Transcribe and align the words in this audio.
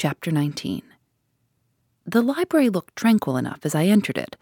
Chapter 0.00 0.30
19 0.30 0.80
The 2.06 2.22
library 2.22 2.70
looked 2.70 2.96
tranquil 2.96 3.36
enough 3.36 3.58
as 3.64 3.74
I 3.74 3.84
entered 3.84 4.16
it, 4.16 4.34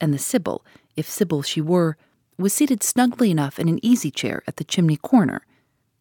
and 0.00 0.14
the 0.14 0.18
Sibyl, 0.18 0.64
if 0.94 1.10
Sibyl 1.10 1.42
she 1.42 1.60
were, 1.60 1.96
was 2.38 2.52
seated 2.52 2.84
snugly 2.84 3.32
enough 3.32 3.58
in 3.58 3.68
an 3.68 3.84
easy 3.84 4.12
chair 4.12 4.44
at 4.46 4.58
the 4.58 4.62
chimney 4.62 4.96
corner. 4.96 5.44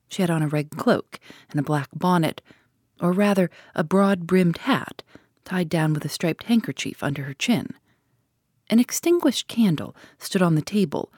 She 0.09 0.21
had 0.21 0.29
on 0.29 0.43
a 0.43 0.47
red 0.47 0.69
cloak 0.77 1.19
and 1.49 1.59
a 1.59 1.63
black 1.63 1.89
bonnet, 1.91 2.43
or 3.01 3.11
rather 3.11 3.49
a 3.73 3.83
broad 3.83 4.27
brimmed 4.27 4.57
hat, 4.57 5.01
tied 5.43 5.69
down 5.69 5.93
with 5.93 6.05
a 6.05 6.09
striped 6.09 6.43
handkerchief 6.43 7.01
under 7.01 7.23
her 7.23 7.33
chin. 7.33 7.69
An 8.69 8.77
extinguished 8.77 9.47
candle 9.47 9.95
stood 10.19 10.43
on 10.43 10.53
the 10.53 10.61
table. 10.61 11.11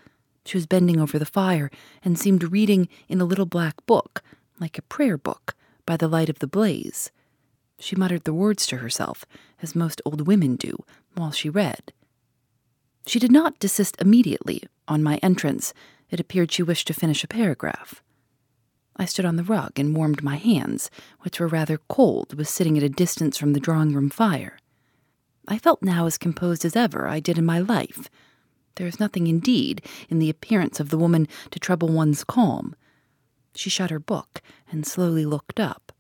She 0.46 0.56
was 0.56 0.66
bending 0.66 1.02
over 1.02 1.20
the 1.20 1.26
fire 1.26 1.70
and 2.06 2.18
seemed 2.18 2.54
reading 2.54 2.88
in 3.10 3.20
a 3.20 3.26
little 3.26 3.46
black 3.46 3.86
book, 3.86 4.24
like 4.62 4.78
a 4.78 4.82
prayer 4.84 5.18
book, 5.18 5.56
by 5.86 5.98
the 5.98 6.08
light 6.08 6.30
of 6.30 6.40
the 6.40 6.48
blaze. 6.48 7.12
She 7.82 7.96
muttered 7.96 8.26
the 8.26 8.34
words 8.34 8.68
to 8.68 8.78
herself, 8.78 9.26
as 9.60 9.76
most 9.76 10.04
old 10.06 10.28
women 10.28 10.56
do, 10.56 10.78
while 11.16 11.32
she 11.32 11.50
read. 11.50 11.92
She 13.08 13.18
did 13.18 13.32
not 13.32 13.58
desist 13.58 14.00
immediately. 14.00 14.62
On 14.88 15.02
my 15.02 15.18
entrance, 15.24 15.74
it 16.12 16.20
appeared 16.20 16.52
she 16.52 16.62
wished 16.62 16.86
to 16.88 16.94
finish 16.94 17.24
a 17.24 17.28
paragraph. 17.28 18.04
I 18.98 19.06
stood 19.06 19.26
on 19.26 19.36
the 19.36 19.44
rug 19.44 19.80
and 19.80 19.96
warmed 19.96 20.22
my 20.22 20.36
hands, 20.36 20.92
which 21.22 21.40
were 21.40 21.48
rather 21.48 21.80
cold, 21.90 22.36
with 22.36 22.48
sitting 22.48 22.78
at 22.78 22.84
a 22.84 22.90
distance 22.90 23.36
from 23.36 23.54
the 23.54 23.60
drawing 23.60 23.96
room 23.96 24.12
fire. 24.12 24.60
I 25.48 25.58
felt 25.58 25.82
now 25.82 26.06
as 26.06 26.20
composed 26.20 26.64
as 26.64 26.76
ever 26.76 27.08
I 27.08 27.20
did 27.20 27.40
in 27.40 27.46
my 27.46 27.58
life. 27.58 28.12
There 28.76 28.86
is 28.86 29.00
nothing, 29.00 29.26
indeed, 29.26 29.84
in 30.08 30.20
the 30.20 30.30
appearance 30.30 30.80
of 30.80 30.90
the 30.90 31.00
woman 31.00 31.28
to 31.50 31.60
trouble 31.60 31.88
one's 31.88 32.24
calm. 32.24 32.76
She 33.56 33.72
shut 33.72 33.90
her 33.90 34.00
book 34.00 34.40
and 34.72 34.86
slowly 34.86 35.26
looked 35.26 35.60
up. 35.60 35.92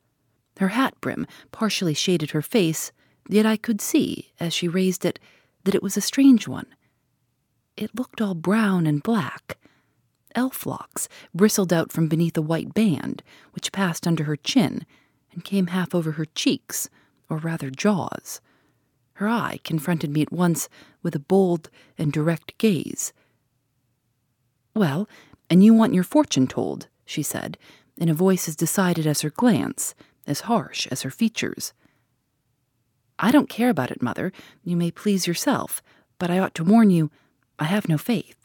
Her 0.61 0.67
hat 0.67 0.93
brim 1.01 1.25
partially 1.51 1.95
shaded 1.95 2.31
her 2.31 2.43
face, 2.43 2.91
yet 3.27 3.47
I 3.47 3.57
could 3.57 3.81
see, 3.81 4.31
as 4.39 4.53
she 4.53 4.67
raised 4.67 5.03
it, 5.05 5.17
that 5.63 5.73
it 5.73 5.81
was 5.81 5.97
a 5.97 6.01
strange 6.01 6.47
one. 6.47 6.67
It 7.75 7.95
looked 7.95 8.21
all 8.21 8.35
brown 8.35 8.85
and 8.85 9.01
black. 9.01 9.57
Elf 10.35 10.67
locks 10.67 11.09
bristled 11.33 11.73
out 11.73 11.91
from 11.91 12.07
beneath 12.07 12.37
a 12.37 12.43
white 12.43 12.75
band, 12.75 13.23
which 13.53 13.71
passed 13.71 14.05
under 14.05 14.25
her 14.25 14.35
chin 14.35 14.85
and 15.31 15.43
came 15.43 15.65
half 15.65 15.95
over 15.95 16.11
her 16.11 16.25
cheeks, 16.25 16.89
or 17.27 17.37
rather 17.37 17.71
jaws. 17.71 18.39
Her 19.13 19.27
eye 19.27 19.61
confronted 19.63 20.11
me 20.11 20.21
at 20.21 20.31
once 20.31 20.69
with 21.01 21.15
a 21.15 21.19
bold 21.19 21.71
and 21.97 22.13
direct 22.13 22.55
gaze. 22.59 23.13
Well, 24.75 25.09
and 25.49 25.63
you 25.63 25.73
want 25.73 25.95
your 25.95 26.03
fortune 26.03 26.45
told, 26.45 26.87
she 27.03 27.23
said, 27.23 27.57
in 27.97 28.09
a 28.09 28.13
voice 28.13 28.47
as 28.47 28.55
decided 28.55 29.07
as 29.07 29.21
her 29.21 29.31
glance 29.31 29.95
as 30.27 30.41
harsh 30.41 30.87
as 30.87 31.01
her 31.01 31.11
features. 31.11 31.73
I 33.19 33.31
don't 33.31 33.49
care 33.49 33.69
about 33.69 33.91
it, 33.91 34.01
Mother. 34.01 34.31
You 34.63 34.75
may 34.75 34.91
please 34.91 35.27
yourself, 35.27 35.81
but 36.17 36.31
I 36.31 36.39
ought 36.39 36.55
to 36.55 36.63
warn 36.63 36.89
you 36.89 37.11
I 37.59 37.65
have 37.65 37.87
no 37.87 37.97
faith. 37.97 38.35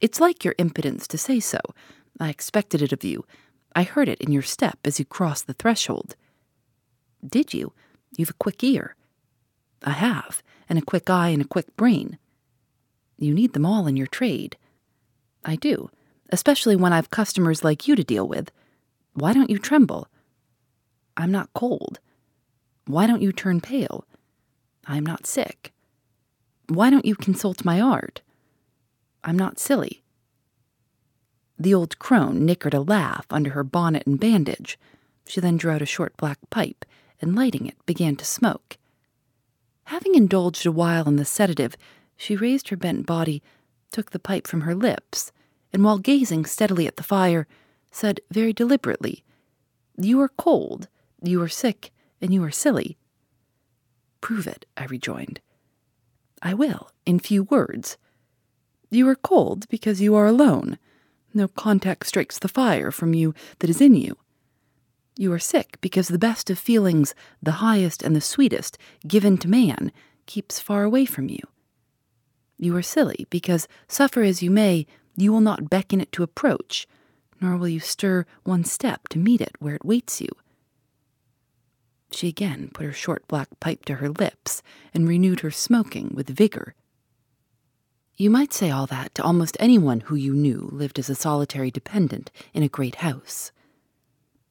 It's 0.00 0.20
like 0.20 0.44
your 0.44 0.54
impudence 0.58 1.06
to 1.08 1.18
say 1.18 1.40
so. 1.40 1.58
I 2.18 2.30
expected 2.30 2.80
it 2.80 2.92
of 2.92 3.04
you. 3.04 3.26
I 3.76 3.82
heard 3.82 4.08
it 4.08 4.20
in 4.20 4.32
your 4.32 4.42
step 4.42 4.78
as 4.84 4.98
you 4.98 5.04
crossed 5.04 5.46
the 5.46 5.52
threshold. 5.52 6.16
Did 7.26 7.52
you? 7.52 7.72
You've 8.16 8.30
a 8.30 8.34
quick 8.34 8.64
ear. 8.64 8.96
I 9.84 9.90
have, 9.90 10.42
and 10.68 10.78
a 10.78 10.82
quick 10.82 11.08
eye 11.10 11.28
and 11.28 11.42
a 11.42 11.48
quick 11.48 11.76
brain. 11.76 12.18
You 13.18 13.34
need 13.34 13.52
them 13.52 13.66
all 13.66 13.86
in 13.86 13.96
your 13.96 14.06
trade. 14.06 14.56
I 15.44 15.56
do, 15.56 15.90
especially 16.30 16.76
when 16.76 16.92
I've 16.92 17.10
customers 17.10 17.62
like 17.62 17.86
you 17.86 17.94
to 17.96 18.04
deal 18.04 18.26
with. 18.26 18.50
Why 19.12 19.32
don't 19.32 19.50
you 19.50 19.58
tremble? 19.58 20.08
I'm 21.16 21.30
not 21.30 21.52
cold. 21.54 22.00
Why 22.86 23.06
don't 23.06 23.22
you 23.22 23.32
turn 23.32 23.60
pale? 23.60 24.04
I'm 24.86 25.04
not 25.04 25.26
sick. 25.26 25.72
Why 26.68 26.90
don't 26.90 27.04
you 27.04 27.14
consult 27.14 27.64
my 27.64 27.80
art? 27.80 28.22
I'm 29.22 29.36
not 29.36 29.58
silly. 29.58 30.02
The 31.58 31.74
old 31.74 31.98
crone 31.98 32.46
nickered 32.46 32.74
a 32.74 32.80
laugh 32.80 33.26
under 33.30 33.50
her 33.50 33.64
bonnet 33.64 34.06
and 34.06 34.18
bandage. 34.18 34.78
She 35.26 35.40
then 35.40 35.56
drew 35.58 35.72
out 35.72 35.82
a 35.82 35.86
short 35.86 36.16
black 36.16 36.38
pipe 36.48 36.84
and, 37.20 37.36
lighting 37.36 37.66
it, 37.66 37.76
began 37.86 38.16
to 38.16 38.24
smoke. 38.24 38.78
Having 39.84 40.14
indulged 40.14 40.64
a 40.64 40.72
while 40.72 41.06
in 41.06 41.16
the 41.16 41.24
sedative, 41.24 41.76
she 42.16 42.36
raised 42.36 42.68
her 42.68 42.76
bent 42.76 43.04
body, 43.04 43.42
took 43.90 44.10
the 44.10 44.18
pipe 44.18 44.46
from 44.46 44.62
her 44.62 44.74
lips, 44.74 45.32
and 45.72 45.84
while 45.84 45.98
gazing 45.98 46.46
steadily 46.46 46.86
at 46.86 46.96
the 46.96 47.02
fire, 47.02 47.46
said 47.90 48.20
very 48.30 48.52
deliberately, 48.52 49.24
You 49.98 50.20
are 50.20 50.28
cold, 50.28 50.88
you 51.22 51.42
are 51.42 51.48
sick, 51.48 51.92
and 52.20 52.32
you 52.32 52.42
are 52.44 52.50
silly. 52.50 52.96
Prove 54.20 54.46
it, 54.46 54.66
I 54.76 54.84
rejoined. 54.84 55.40
I 56.42 56.54
will, 56.54 56.90
in 57.06 57.18
few 57.18 57.44
words. 57.44 57.96
You 58.90 59.08
are 59.08 59.14
cold 59.14 59.68
because 59.68 60.00
you 60.00 60.14
are 60.14 60.26
alone. 60.26 60.78
No 61.32 61.48
contact 61.48 62.06
strikes 62.06 62.38
the 62.38 62.48
fire 62.48 62.90
from 62.90 63.14
you 63.14 63.34
that 63.60 63.70
is 63.70 63.80
in 63.80 63.94
you. 63.94 64.16
You 65.16 65.32
are 65.32 65.38
sick 65.38 65.78
because 65.80 66.08
the 66.08 66.18
best 66.18 66.50
of 66.50 66.58
feelings, 66.58 67.14
the 67.42 67.60
highest 67.60 68.02
and 68.02 68.16
the 68.16 68.20
sweetest, 68.20 68.78
given 69.06 69.36
to 69.38 69.48
man, 69.48 69.92
keeps 70.26 70.60
far 70.60 70.82
away 70.82 71.04
from 71.04 71.28
you. 71.28 71.40
You 72.58 72.76
are 72.76 72.82
silly 72.82 73.26
because, 73.30 73.68
suffer 73.86 74.22
as 74.22 74.42
you 74.42 74.50
may, 74.50 74.86
you 75.16 75.32
will 75.32 75.40
not 75.40 75.70
beckon 75.70 76.00
it 76.00 76.12
to 76.12 76.22
approach, 76.22 76.86
nor 77.40 77.56
will 77.56 77.68
you 77.68 77.80
stir 77.80 78.26
one 78.44 78.64
step 78.64 79.08
to 79.08 79.18
meet 79.18 79.40
it 79.40 79.56
where 79.58 79.74
it 79.74 79.84
waits 79.84 80.20
you. 80.20 80.28
She 82.12 82.28
again 82.28 82.70
put 82.72 82.86
her 82.86 82.92
short 82.92 83.26
black 83.28 83.48
pipe 83.60 83.84
to 83.84 83.96
her 83.96 84.08
lips 84.08 84.62
and 84.92 85.08
renewed 85.08 85.40
her 85.40 85.50
smoking 85.50 86.12
with 86.14 86.28
vigor. 86.28 86.74
You 88.16 88.30
might 88.30 88.52
say 88.52 88.70
all 88.70 88.86
that 88.86 89.14
to 89.14 89.22
almost 89.22 89.56
anyone 89.60 90.00
who 90.00 90.14
you 90.14 90.34
knew 90.34 90.68
lived 90.72 90.98
as 90.98 91.08
a 91.08 91.14
solitary 91.14 91.70
dependent 91.70 92.30
in 92.52 92.62
a 92.62 92.68
great 92.68 92.96
house. 92.96 93.52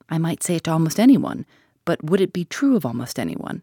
I 0.10 0.18
might 0.18 0.42
say 0.42 0.56
it 0.56 0.64
to 0.64 0.72
almost 0.72 1.00
anyone, 1.00 1.46
but 1.86 2.04
would 2.04 2.22
it 2.22 2.34
be 2.34 2.46
true 2.46 2.76
of 2.76 2.86
almost 2.86 3.20
anyone? 3.20 3.62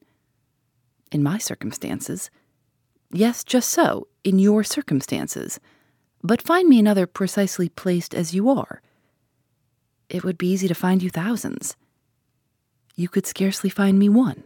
In 1.10 1.22
my 1.22 1.38
circumstances. 1.38 2.30
Yes, 3.10 3.42
just 3.42 3.70
so, 3.70 4.08
in 4.22 4.38
your 4.38 4.62
circumstances. 4.62 5.58
But 6.22 6.42
find 6.42 6.68
me 6.68 6.78
another 6.78 7.06
precisely 7.06 7.68
placed 7.68 8.14
as 8.14 8.34
you 8.34 8.48
are. 8.48 8.82
It 10.08 10.22
would 10.22 10.38
be 10.38 10.50
easy 10.50 10.68
to 10.68 10.74
find 10.74 11.02
you 11.02 11.10
thousands 11.10 11.76
you 12.96 13.08
could 13.08 13.26
scarcely 13.26 13.70
find 13.70 13.98
me 13.98 14.08
one. 14.08 14.42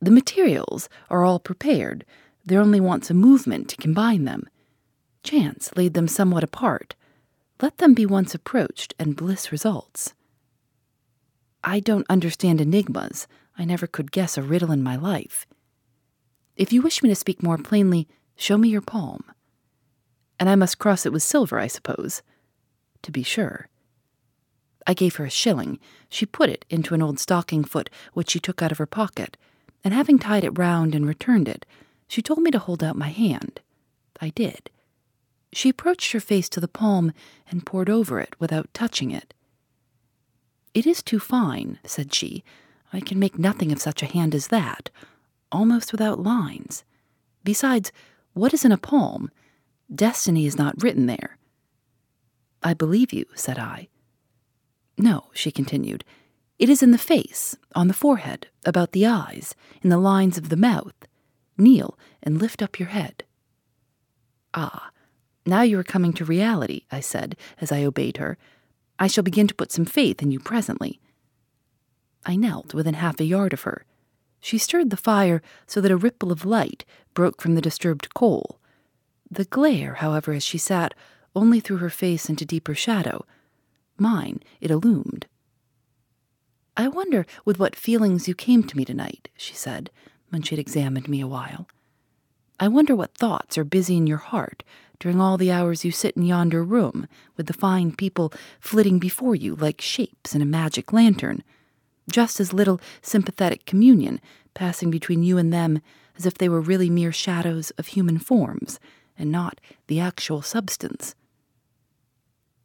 The 0.00 0.10
materials 0.10 0.88
are 1.10 1.24
all 1.24 1.38
prepared, 1.38 2.04
there 2.48 2.60
only 2.62 2.80
wants 2.80 3.10
a 3.10 3.14
movement 3.14 3.68
to 3.68 3.76
combine 3.76 4.24
them. 4.24 4.48
Chance 5.22 5.76
laid 5.76 5.92
them 5.92 6.08
somewhat 6.08 6.42
apart. 6.42 6.94
Let 7.60 7.76
them 7.76 7.92
be 7.92 8.06
once 8.06 8.34
approached, 8.34 8.94
and 8.98 9.16
bliss 9.16 9.52
results. 9.52 10.14
I 11.62 11.80
don't 11.80 12.06
understand 12.08 12.60
enigmas. 12.60 13.26
I 13.58 13.66
never 13.66 13.86
could 13.86 14.12
guess 14.12 14.38
a 14.38 14.42
riddle 14.42 14.72
in 14.72 14.82
my 14.82 14.96
life. 14.96 15.46
If 16.56 16.72
you 16.72 16.80
wish 16.80 17.02
me 17.02 17.10
to 17.10 17.14
speak 17.14 17.42
more 17.42 17.58
plainly, 17.58 18.08
show 18.34 18.56
me 18.56 18.70
your 18.70 18.80
palm. 18.80 19.24
And 20.40 20.48
I 20.48 20.54
must 20.54 20.78
cross 20.78 21.04
it 21.04 21.12
with 21.12 21.22
silver, 21.22 21.58
I 21.58 21.66
suppose. 21.66 22.22
To 23.02 23.12
be 23.12 23.22
sure. 23.22 23.68
I 24.88 24.94
gave 24.94 25.16
her 25.16 25.26
a 25.26 25.30
shilling. 25.30 25.78
She 26.08 26.24
put 26.24 26.48
it 26.48 26.64
into 26.70 26.94
an 26.94 27.02
old 27.02 27.20
stocking 27.20 27.62
foot 27.62 27.90
which 28.14 28.30
she 28.30 28.40
took 28.40 28.62
out 28.62 28.72
of 28.72 28.78
her 28.78 28.86
pocket, 28.86 29.36
and 29.84 29.92
having 29.92 30.18
tied 30.18 30.44
it 30.44 30.58
round 30.58 30.94
and 30.94 31.06
returned 31.06 31.46
it, 31.46 31.66
she 32.08 32.22
told 32.22 32.40
me 32.40 32.50
to 32.50 32.58
hold 32.58 32.82
out 32.82 32.96
my 32.96 33.10
hand. 33.10 33.60
I 34.18 34.30
did. 34.30 34.70
She 35.52 35.68
approached 35.68 36.12
her 36.12 36.20
face 36.20 36.48
to 36.48 36.60
the 36.60 36.68
palm 36.68 37.12
and 37.50 37.66
pored 37.66 37.90
over 37.90 38.18
it 38.18 38.34
without 38.38 38.72
touching 38.72 39.10
it. 39.10 39.34
It 40.72 40.86
is 40.86 41.02
too 41.02 41.18
fine, 41.18 41.78
said 41.84 42.14
she. 42.14 42.42
I 42.90 43.00
can 43.00 43.18
make 43.18 43.38
nothing 43.38 43.70
of 43.72 43.80
such 43.80 44.02
a 44.02 44.06
hand 44.06 44.34
as 44.34 44.48
that, 44.48 44.88
almost 45.52 45.92
without 45.92 46.22
lines. 46.22 46.82
Besides, 47.44 47.92
what 48.32 48.54
is 48.54 48.64
in 48.64 48.72
a 48.72 48.78
palm? 48.78 49.30
Destiny 49.94 50.46
is 50.46 50.56
not 50.56 50.82
written 50.82 51.06
there. 51.06 51.36
I 52.62 52.72
believe 52.72 53.12
you, 53.12 53.26
said 53.34 53.58
I. 53.58 53.88
No, 54.98 55.26
she 55.32 55.50
continued. 55.50 56.04
It 56.58 56.68
is 56.68 56.82
in 56.82 56.90
the 56.90 56.98
face, 56.98 57.56
on 57.74 57.86
the 57.86 57.94
forehead, 57.94 58.48
about 58.66 58.92
the 58.92 59.06
eyes, 59.06 59.54
in 59.80 59.90
the 59.90 59.98
lines 59.98 60.36
of 60.36 60.48
the 60.48 60.56
mouth. 60.56 61.06
Kneel 61.56 61.96
and 62.22 62.38
lift 62.38 62.62
up 62.62 62.78
your 62.80 62.88
head. 62.88 63.22
Ah, 64.54 64.90
now 65.46 65.62
you 65.62 65.78
are 65.78 65.84
coming 65.84 66.12
to 66.14 66.24
reality, 66.24 66.82
I 66.90 67.00
said 67.00 67.36
as 67.60 67.70
I 67.70 67.84
obeyed 67.84 68.16
her. 68.16 68.36
I 68.98 69.06
shall 69.06 69.24
begin 69.24 69.46
to 69.46 69.54
put 69.54 69.70
some 69.70 69.84
faith 69.84 70.20
in 70.20 70.32
you 70.32 70.40
presently. 70.40 71.00
I 72.26 72.34
knelt 72.34 72.74
within 72.74 72.94
half 72.94 73.20
a 73.20 73.24
yard 73.24 73.52
of 73.52 73.62
her. 73.62 73.84
She 74.40 74.58
stirred 74.58 74.90
the 74.90 74.96
fire 74.96 75.40
so 75.66 75.80
that 75.80 75.90
a 75.92 75.96
ripple 75.96 76.32
of 76.32 76.44
light 76.44 76.84
broke 77.14 77.40
from 77.40 77.54
the 77.54 77.60
disturbed 77.60 78.12
coal. 78.14 78.60
The 79.30 79.44
glare, 79.44 79.94
however, 79.94 80.32
as 80.32 80.42
she 80.42 80.58
sat, 80.58 80.94
only 81.34 81.60
threw 81.60 81.76
her 81.78 81.90
face 81.90 82.28
into 82.28 82.44
deeper 82.44 82.74
shadow. 82.74 83.24
Mine 83.98 84.40
it 84.60 84.70
illumined. 84.70 85.26
I 86.76 86.88
wonder 86.88 87.26
with 87.44 87.58
what 87.58 87.74
feelings 87.74 88.28
you 88.28 88.34
came 88.34 88.62
to 88.62 88.76
me 88.76 88.84
tonight, 88.84 89.28
she 89.36 89.54
said, 89.54 89.90
when 90.30 90.42
she 90.42 90.54
had 90.54 90.60
examined 90.60 91.08
me 91.08 91.20
a 91.20 91.26
while. 91.26 91.66
I 92.60 92.68
wonder 92.68 92.94
what 92.94 93.14
thoughts 93.14 93.58
are 93.58 93.64
busy 93.64 93.96
in 93.96 94.06
your 94.06 94.18
heart 94.18 94.62
during 95.00 95.20
all 95.20 95.36
the 95.36 95.52
hours 95.52 95.84
you 95.84 95.92
sit 95.92 96.16
in 96.16 96.24
yonder 96.24 96.62
room, 96.62 97.06
with 97.36 97.46
the 97.46 97.52
fine 97.52 97.94
people 97.94 98.32
flitting 98.60 98.98
before 98.98 99.34
you 99.34 99.54
like 99.54 99.80
shapes 99.80 100.34
in 100.34 100.42
a 100.42 100.46
magic 100.46 100.92
lantern, 100.92 101.42
just 102.10 102.40
as 102.40 102.52
little 102.52 102.80
sympathetic 103.02 103.64
communion 103.64 104.20
passing 104.54 104.90
between 104.90 105.22
you 105.22 105.38
and 105.38 105.52
them 105.52 105.80
as 106.16 106.26
if 106.26 106.34
they 106.34 106.48
were 106.48 106.60
really 106.60 106.90
mere 106.90 107.12
shadows 107.12 107.70
of 107.72 107.88
human 107.88 108.18
forms 108.18 108.80
and 109.16 109.30
not 109.30 109.60
the 109.86 110.00
actual 110.00 110.42
substance. 110.42 111.14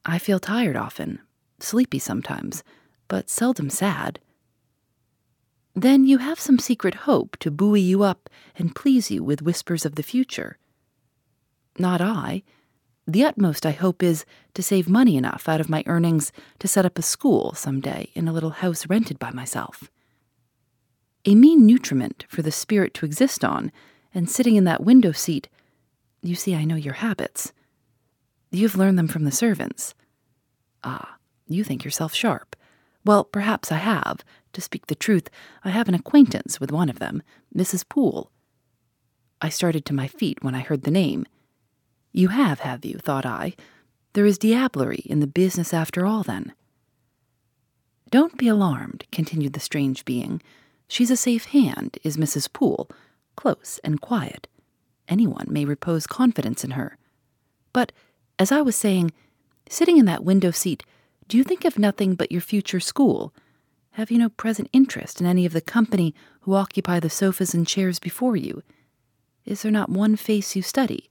I 0.06 0.20
feel 0.20 0.40
tired 0.40 0.76
often, 0.76 1.20
sleepy 1.60 2.00
sometimes, 2.00 2.64
but 3.08 3.30
seldom 3.30 3.70
sad. 3.70 4.20
Then 5.76 6.06
you 6.06 6.20
have 6.20 6.40
some 6.40 6.60
secret 6.60 6.94
hope 6.94 7.38
to 7.40 7.50
buoy 7.50 7.82
you 7.82 8.04
up 8.04 8.30
and 8.56 8.76
please 8.76 9.10
you 9.10 9.24
with 9.24 9.42
whispers 9.42 9.86
of 9.86 9.96
the 9.96 10.04
future. 10.04 10.58
Not 11.80 12.02
I. 12.02 12.44
The 13.08 13.26
utmost 13.26 13.66
I 13.66 13.72
hope 13.72 14.04
is 14.04 14.26
to 14.54 14.64
save 14.64 14.88
money 14.88 15.18
enough 15.18 15.50
out 15.50 15.60
of 15.60 15.70
my 15.70 15.84
earnings 15.88 16.32
to 16.60 16.68
set 16.68 16.86
up 16.86 17.00
a 17.00 17.02
school 17.02 17.54
some 17.54 17.82
day 17.82 18.12
in 18.14 18.28
a 18.28 18.34
little 18.34 18.52
house 18.52 18.88
rented 18.88 19.20
by 19.20 19.32
myself. 19.32 19.90
A 21.26 21.36
mean 21.36 21.66
nutriment 21.66 22.26
for 22.28 22.42
the 22.42 22.52
spirit 22.52 22.94
to 22.96 23.06
exist 23.06 23.44
on, 23.44 23.72
and 24.14 24.30
sitting 24.30 24.56
in 24.56 24.66
that 24.66 24.84
window 24.84 25.12
seat, 25.12 25.50
you 26.22 26.36
see, 26.36 26.54
I 26.54 26.66
know 26.66 26.76
your 26.76 26.94
habits. 26.96 27.52
You've 28.54 28.78
learned 28.78 29.00
them 29.00 29.08
from 29.08 29.24
the 29.24 29.32
servants. 29.32 29.96
Ah, 30.84 31.18
you 31.48 31.64
think 31.64 31.84
yourself 31.84 32.14
sharp. 32.14 32.56
Well, 33.04 33.24
perhaps 33.24 33.72
I 33.72 33.78
have. 33.78 34.20
To 34.54 34.62
speak 34.62 34.86
the 34.86 34.96
truth, 34.96 35.28
I 35.64 35.72
have 35.72 35.90
an 35.90 35.96
acquaintance 35.96 36.60
with 36.60 36.72
one 36.72 36.88
of 36.88 37.00
them, 37.00 37.24
Mrs. 37.56 37.90
Poole. 37.90 38.32
I 39.42 39.50
started 39.50 39.86
to 39.86 39.94
my 39.96 40.08
feet 40.08 40.44
when 40.44 40.54
I 40.54 40.60
heard 40.60 40.84
the 40.84 40.92
name. 40.92 41.26
You 42.12 42.28
have, 42.28 42.60
have 42.60 42.86
you? 42.86 43.00
thought 43.00 43.26
I. 43.26 43.56
There 44.14 44.28
is 44.28 44.38
diablerie 44.38 45.08
in 45.08 45.20
the 45.20 45.26
business 45.26 45.74
after 45.74 46.06
all, 46.06 46.22
then. 46.22 46.54
Don't 48.12 48.38
be 48.38 48.48
alarmed, 48.48 49.06
continued 49.12 49.54
the 49.54 49.60
strange 49.60 50.06
being. 50.06 50.44
She's 50.88 51.10
a 51.10 51.18
safe 51.18 51.46
hand, 51.46 51.98
is 52.04 52.18
Mrs. 52.18 52.54
Poole, 52.54 52.88
close 53.36 53.80
and 53.84 54.00
quiet. 54.00 54.48
Anyone 55.08 55.48
may 55.50 55.66
repose 55.66 56.06
confidence 56.06 56.64
in 56.64 56.72
her. 56.72 57.00
But, 57.74 57.92
as 58.40 58.52
I 58.52 58.62
was 58.62 58.76
saying, 58.76 59.12
sitting 59.70 59.98
in 59.98 60.06
that 60.06 60.24
window 60.24 60.52
seat, 60.52 60.84
do 61.28 61.38
you 61.38 61.44
think 61.44 61.66
of 61.66 61.80
nothing 61.80 62.16
but 62.16 62.32
your 62.32 62.42
future 62.42 62.80
school? 62.80 63.34
Have 63.92 64.12
you 64.12 64.18
no 64.18 64.30
present 64.30 64.70
interest 64.74 65.22
in 65.22 65.28
any 65.28 65.46
of 65.46 65.54
the 65.54 65.62
company 65.62 66.14
who 66.42 66.56
occupy 66.56 67.00
the 67.00 67.10
sofas 67.10 67.54
and 67.54 67.68
chairs 67.68 68.00
before 68.00 68.36
you? 68.36 68.64
Is 69.46 69.62
there 69.62 69.72
not 69.72 69.90
one 69.90 70.16
face 70.16 70.56
you 70.56 70.62
study? 70.62 71.10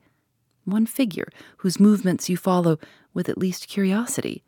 one 0.64 0.86
figure 0.86 1.28
whose 1.58 1.80
movements 1.80 2.28
you 2.28 2.36
follow 2.36 2.78
with 3.12 3.28
at 3.28 3.38
least 3.38 3.68
curiosity. 3.68 4.42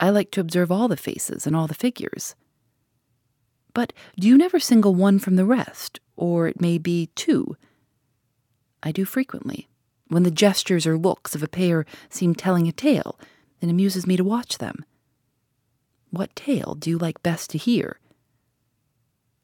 I 0.00 0.10
like 0.10 0.30
to 0.32 0.40
observe 0.40 0.70
all 0.70 0.88
the 0.88 0.96
faces 0.96 1.46
and 1.46 1.56
all 1.56 1.66
the 1.66 1.74
figures. 1.74 2.34
But 3.74 3.92
do 4.18 4.28
you 4.28 4.38
never 4.38 4.60
single 4.60 4.94
one 4.94 5.18
from 5.18 5.36
the 5.36 5.44
rest, 5.44 6.00
or 6.16 6.48
it 6.48 6.60
may 6.60 6.78
be 6.78 7.10
two? 7.14 7.56
I 8.82 8.92
do 8.92 9.04
frequently, 9.04 9.67
when 10.08 10.22
the 10.22 10.30
gestures 10.30 10.86
or 10.86 10.98
looks 10.98 11.34
of 11.34 11.42
a 11.42 11.48
pair 11.48 11.84
seem 12.08 12.34
telling 12.34 12.66
a 12.68 12.72
tale, 12.72 13.18
it 13.60 13.68
amuses 13.68 14.06
me 14.06 14.16
to 14.16 14.24
watch 14.24 14.58
them. 14.58 14.84
What 16.10 16.34
tale 16.34 16.74
do 16.74 16.90
you 16.90 16.98
like 16.98 17.22
best 17.22 17.50
to 17.50 17.58
hear? 17.58 18.00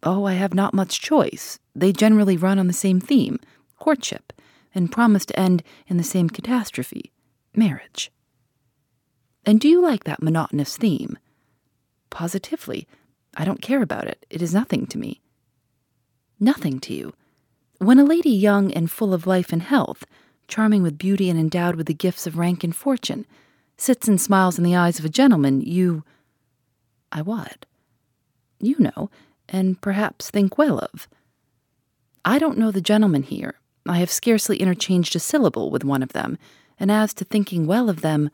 Oh, 0.03 0.25
I 0.25 0.35
have 0.35 0.55
not 0.55 0.75
much 0.75 1.01
choice. 1.01 1.59
They 1.75 1.93
generally 1.93 2.37
run 2.37 2.59
on 2.59 2.67
the 2.67 2.73
same 2.73 3.01
theme 3.01 3.39
courtship 3.79 4.33
and 4.75 4.91
promise 4.91 5.27
to 5.27 5.39
end 5.39 5.63
in 5.87 5.99
the 5.99 6.03
same 6.03 6.31
catastrophe 6.31 7.13
marriage. 7.55 8.11
And 9.45 9.61
do 9.61 9.69
you 9.69 9.83
like 9.83 10.05
that 10.05 10.23
monotonous 10.23 10.77
theme? 10.77 11.19
Positively. 12.11 12.87
I 13.37 13.45
don't 13.45 13.61
care 13.61 13.83
about 13.83 14.07
it. 14.07 14.25
It 14.31 14.41
is 14.41 14.55
nothing 14.55 14.87
to 14.87 14.99
me. 14.99 15.21
Nothing 16.41 16.81
to 16.81 16.95
you. 16.95 17.13
When 17.79 17.99
a 17.99 18.05
lady 18.05 18.31
young 18.31 18.73
and 18.73 18.91
full 18.91 19.13
of 19.13 19.27
life 19.27 19.53
and 19.53 19.63
health, 19.63 20.05
charming 20.49 20.83
with 20.83 20.99
beauty 20.99 21.31
and 21.31 21.39
endowed 21.39 21.77
with 21.77 21.87
the 21.87 21.95
gifts 21.95 22.27
of 22.27 22.39
rank 22.39 22.65
and 22.65 22.75
fortune, 22.75 23.27
sits 23.77 24.09
and 24.09 24.21
smiles 24.21 24.59
in 24.59 24.65
the 24.65 24.77
eyes 24.77 24.99
of 24.99 25.05
a 25.05 25.11
gentleman, 25.11 25.61
you. 25.61 26.05
I 27.11 27.23
what? 27.23 27.67
You 28.61 28.77
know, 28.79 29.11
and 29.49 29.81
perhaps 29.81 30.31
think 30.31 30.57
well 30.59 30.79
of. 30.79 31.09
I 32.25 32.39
don't 32.39 32.59
know 32.59 32.71
the 32.71 32.81
gentleman 32.81 33.23
here, 33.23 33.57
I 33.87 33.99
have 33.99 34.11
scarcely 34.11 34.57
interchanged 34.57 35.15
a 35.15 35.21
syllable 35.21 35.71
with 35.71 35.85
one 35.85 36.03
of 36.03 36.13
them, 36.13 36.39
and 36.79 36.91
as 36.91 37.13
to 37.15 37.25
thinking 37.25 37.67
well 37.67 37.91
of 37.91 38.01
them, 38.01 38.31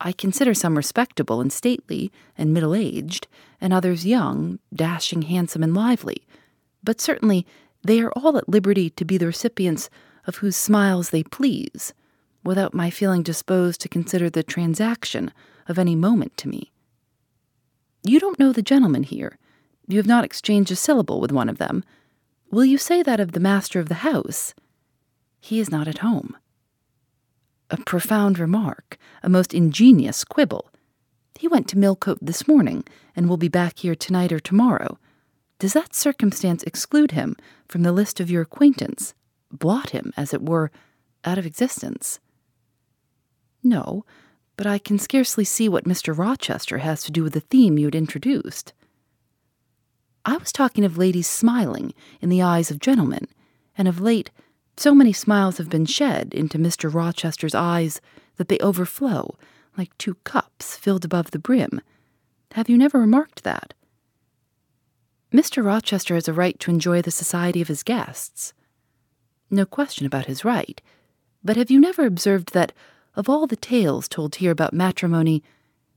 I 0.00 0.12
consider 0.12 0.54
some 0.54 0.76
respectable 0.76 1.40
and 1.40 1.52
stately 1.52 2.12
and 2.38 2.54
middle 2.54 2.74
aged, 2.74 3.26
and 3.60 3.72
others 3.72 4.06
young, 4.06 4.60
dashing, 4.72 5.22
handsome, 5.22 5.62
and 5.62 5.74
lively. 5.74 6.24
But 6.84 7.00
certainly 7.00 7.46
they 7.82 8.00
are 8.00 8.12
all 8.12 8.36
at 8.38 8.48
liberty 8.48 8.90
to 8.90 9.04
be 9.04 9.18
the 9.18 9.26
recipients 9.26 9.90
of 10.26 10.36
whose 10.36 10.56
smiles 10.56 11.10
they 11.10 11.22
please, 11.22 11.94
without 12.44 12.74
my 12.74 12.90
feeling 12.90 13.22
disposed 13.22 13.80
to 13.80 13.88
consider 13.88 14.28
the 14.28 14.42
transaction 14.42 15.32
of 15.68 15.78
any 15.78 15.96
moment 15.96 16.36
to 16.36 16.48
me. 16.48 16.72
You 18.04 18.20
don't 18.20 18.38
know 18.38 18.52
the 18.52 18.62
gentleman 18.62 19.02
here. 19.02 19.38
You 19.88 19.96
have 19.98 20.06
not 20.06 20.24
exchanged 20.24 20.70
a 20.70 20.76
syllable 20.76 21.20
with 21.20 21.32
one 21.32 21.48
of 21.48 21.58
them. 21.58 21.84
Will 22.50 22.64
you 22.64 22.78
say 22.78 23.02
that 23.02 23.20
of 23.20 23.32
the 23.32 23.40
master 23.40 23.80
of 23.80 23.88
the 23.88 24.02
house? 24.06 24.54
He 25.40 25.60
is 25.60 25.70
not 25.70 25.88
at 25.88 25.98
home. 25.98 26.36
A 27.70 27.76
profound 27.78 28.38
remark, 28.38 28.96
a 29.22 29.28
most 29.28 29.52
ingenious 29.52 30.22
quibble. 30.22 30.70
He 31.38 31.48
went 31.48 31.68
to 31.68 31.78
Millcote 31.78 32.18
this 32.22 32.46
morning 32.46 32.84
and 33.14 33.28
will 33.28 33.36
be 33.36 33.48
back 33.48 33.80
here 33.80 33.96
tonight 33.96 34.32
or 34.32 34.38
tomorrow. 34.38 34.98
Does 35.58 35.72
that 35.72 35.94
circumstance 35.94 36.62
exclude 36.62 37.10
him 37.10 37.36
from 37.68 37.82
the 37.82 37.92
list 37.92 38.20
of 38.20 38.30
your 38.30 38.42
acquaintance, 38.42 39.14
blot 39.50 39.90
him, 39.90 40.12
as 40.16 40.34
it 40.34 40.42
were, 40.42 40.70
out 41.24 41.38
of 41.38 41.46
existence? 41.46 42.20
No, 43.62 44.04
but 44.56 44.66
I 44.66 44.78
can 44.78 44.98
scarcely 44.98 45.44
see 45.44 45.68
what 45.68 45.84
Mr. 45.84 46.16
Rochester 46.16 46.78
has 46.78 47.02
to 47.04 47.12
do 47.12 47.22
with 47.22 47.34
the 47.34 47.40
theme 47.40 47.78
you 47.78 47.86
had 47.86 47.94
introduced. 47.94 48.72
I 50.24 50.36
was 50.36 50.52
talking 50.52 50.84
of 50.84 50.98
ladies 50.98 51.28
smiling 51.28 51.94
in 52.20 52.28
the 52.28 52.42
eyes 52.42 52.70
of 52.70 52.80
gentlemen, 52.80 53.28
and 53.76 53.86
of 53.86 54.00
late 54.00 54.30
so 54.76 54.94
many 54.94 55.12
smiles 55.12 55.58
have 55.58 55.70
been 55.70 55.86
shed 55.86 56.34
into 56.34 56.58
Mr. 56.58 56.92
Rochester's 56.92 57.54
eyes 57.54 58.00
that 58.36 58.48
they 58.48 58.58
overflow 58.58 59.36
like 59.76 59.96
two 59.98 60.14
cups 60.24 60.76
filled 60.76 61.04
above 61.04 61.30
the 61.30 61.38
brim. 61.38 61.80
Have 62.52 62.68
you 62.68 62.78
never 62.78 62.98
remarked 62.98 63.44
that? 63.44 63.74
Mr. 65.32 65.64
Rochester 65.64 66.14
has 66.14 66.28
a 66.28 66.32
right 66.32 66.58
to 66.60 66.70
enjoy 66.70 67.02
the 67.02 67.10
society 67.10 67.60
of 67.60 67.68
his 67.68 67.82
guests. 67.82 68.54
No 69.50 69.64
question 69.64 70.06
about 70.06 70.26
his 70.26 70.44
right. 70.44 70.80
But 71.44 71.56
have 71.56 71.70
you 71.70 71.80
never 71.80 72.04
observed 72.04 72.52
that, 72.52 72.72
of 73.14 73.28
all 73.28 73.46
the 73.46 73.56
tales 73.56 74.08
told 74.08 74.36
here 74.36 74.50
about 74.50 74.72
matrimony, 74.72 75.42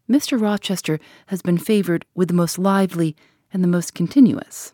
Mr. 0.09 0.39
Rochester 0.39 0.99
has 1.27 1.41
been 1.41 1.57
favored 1.57 2.05
with 2.13 2.27
the 2.27 2.33
most 2.33 2.59
lively 2.59 3.15
and 3.51 3.63
the 3.63 3.67
most 3.67 3.93
continuous? 3.93 4.73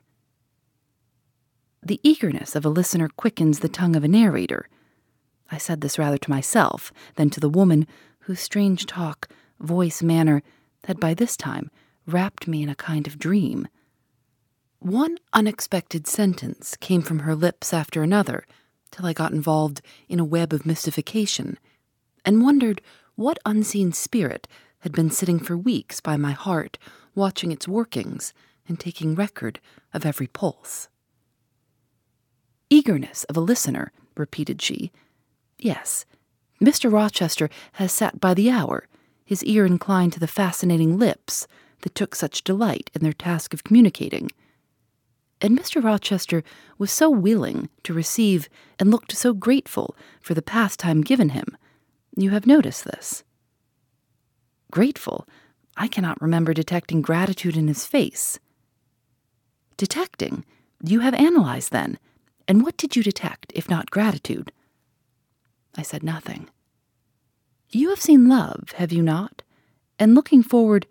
The 1.81 1.99
eagerness 2.03 2.55
of 2.55 2.65
a 2.65 2.69
listener 2.69 3.09
quickens 3.09 3.59
the 3.59 3.69
tongue 3.69 3.95
of 3.95 4.03
a 4.03 4.09
narrator. 4.09 4.67
I 5.51 5.57
said 5.57 5.81
this 5.81 5.99
rather 5.99 6.17
to 6.17 6.29
myself 6.29 6.91
than 7.15 7.29
to 7.29 7.39
the 7.39 7.49
woman 7.49 7.87
whose 8.21 8.39
strange 8.39 8.85
talk, 8.85 9.29
voice, 9.59 10.01
manner 10.01 10.41
had 10.85 10.99
by 10.99 11.13
this 11.13 11.37
time 11.37 11.69
wrapped 12.05 12.47
me 12.47 12.63
in 12.63 12.69
a 12.69 12.75
kind 12.75 13.07
of 13.07 13.19
dream. 13.19 13.67
One 14.79 15.17
unexpected 15.31 16.07
sentence 16.07 16.75
came 16.79 17.01
from 17.01 17.19
her 17.19 17.35
lips 17.35 17.73
after 17.73 18.03
another 18.03 18.45
till 18.91 19.05
I 19.05 19.13
got 19.13 19.31
involved 19.31 19.81
in 20.07 20.19
a 20.19 20.25
web 20.25 20.53
of 20.53 20.65
mystification 20.65 21.57
and 22.23 22.43
wondered 22.43 22.81
what 23.15 23.39
unseen 23.45 23.91
spirit 23.91 24.47
had 24.79 24.91
been 24.91 25.09
sitting 25.09 25.39
for 25.39 25.57
weeks 25.57 25.99
by 25.99 26.17
my 26.17 26.31
heart 26.31 26.77
watching 27.15 27.51
its 27.51 27.67
workings 27.67 28.33
and 28.67 28.79
taking 28.79 29.15
record 29.15 29.59
of 29.93 30.05
every 30.05 30.27
pulse. 30.27 30.89
Eagerness 32.69 33.23
of 33.25 33.37
a 33.37 33.41
listener, 33.41 33.91
repeated 34.15 34.61
she. 34.61 34.91
Yes, 35.57 36.05
Mr. 36.61 36.91
Rochester 36.91 37.49
has 37.73 37.91
sat 37.91 38.19
by 38.19 38.33
the 38.33 38.49
hour, 38.49 38.87
his 39.23 39.43
ear 39.43 39.65
inclined 39.65 40.13
to 40.13 40.19
the 40.19 40.27
fascinating 40.27 40.97
lips 40.97 41.47
that 41.81 41.95
took 41.95 42.15
such 42.15 42.43
delight 42.43 42.89
in 42.93 43.01
their 43.01 43.13
task 43.13 43.53
of 43.53 43.63
communicating. 43.63 44.29
And 45.41 45.57
Mr. 45.57 45.83
Rochester 45.83 46.43
was 46.77 46.91
so 46.91 47.09
willing 47.09 47.69
to 47.83 47.93
receive 47.93 48.49
and 48.79 48.89
looked 48.89 49.11
so 49.11 49.33
grateful 49.33 49.95
for 50.21 50.33
the 50.33 50.41
pastime 50.41 51.01
given 51.01 51.29
him. 51.29 51.57
You 52.15 52.31
have 52.31 52.47
noticed 52.47 52.85
this. 52.85 53.23
Grateful? 54.71 55.27
I 55.77 55.87
cannot 55.87 56.21
remember 56.21 56.53
detecting 56.53 57.01
gratitude 57.01 57.57
in 57.57 57.67
his 57.67 57.85
face. 57.85 58.39
Detecting? 59.77 60.45
You 60.81 61.01
have 61.01 61.13
analyzed 61.13 61.71
then. 61.71 61.99
And 62.47 62.63
what 62.63 62.77
did 62.77 62.95
you 62.95 63.03
detect, 63.03 63.51
if 63.55 63.69
not 63.69 63.91
gratitude? 63.91 64.51
I 65.77 65.81
said 65.81 66.03
nothing. 66.03 66.49
You 67.71 67.89
have 67.89 68.01
seen 68.01 68.29
love, 68.29 68.71
have 68.75 68.93
you 68.93 69.01
not? 69.01 69.41
And 69.99 70.15
looking 70.15 70.43
forward, 70.43 70.87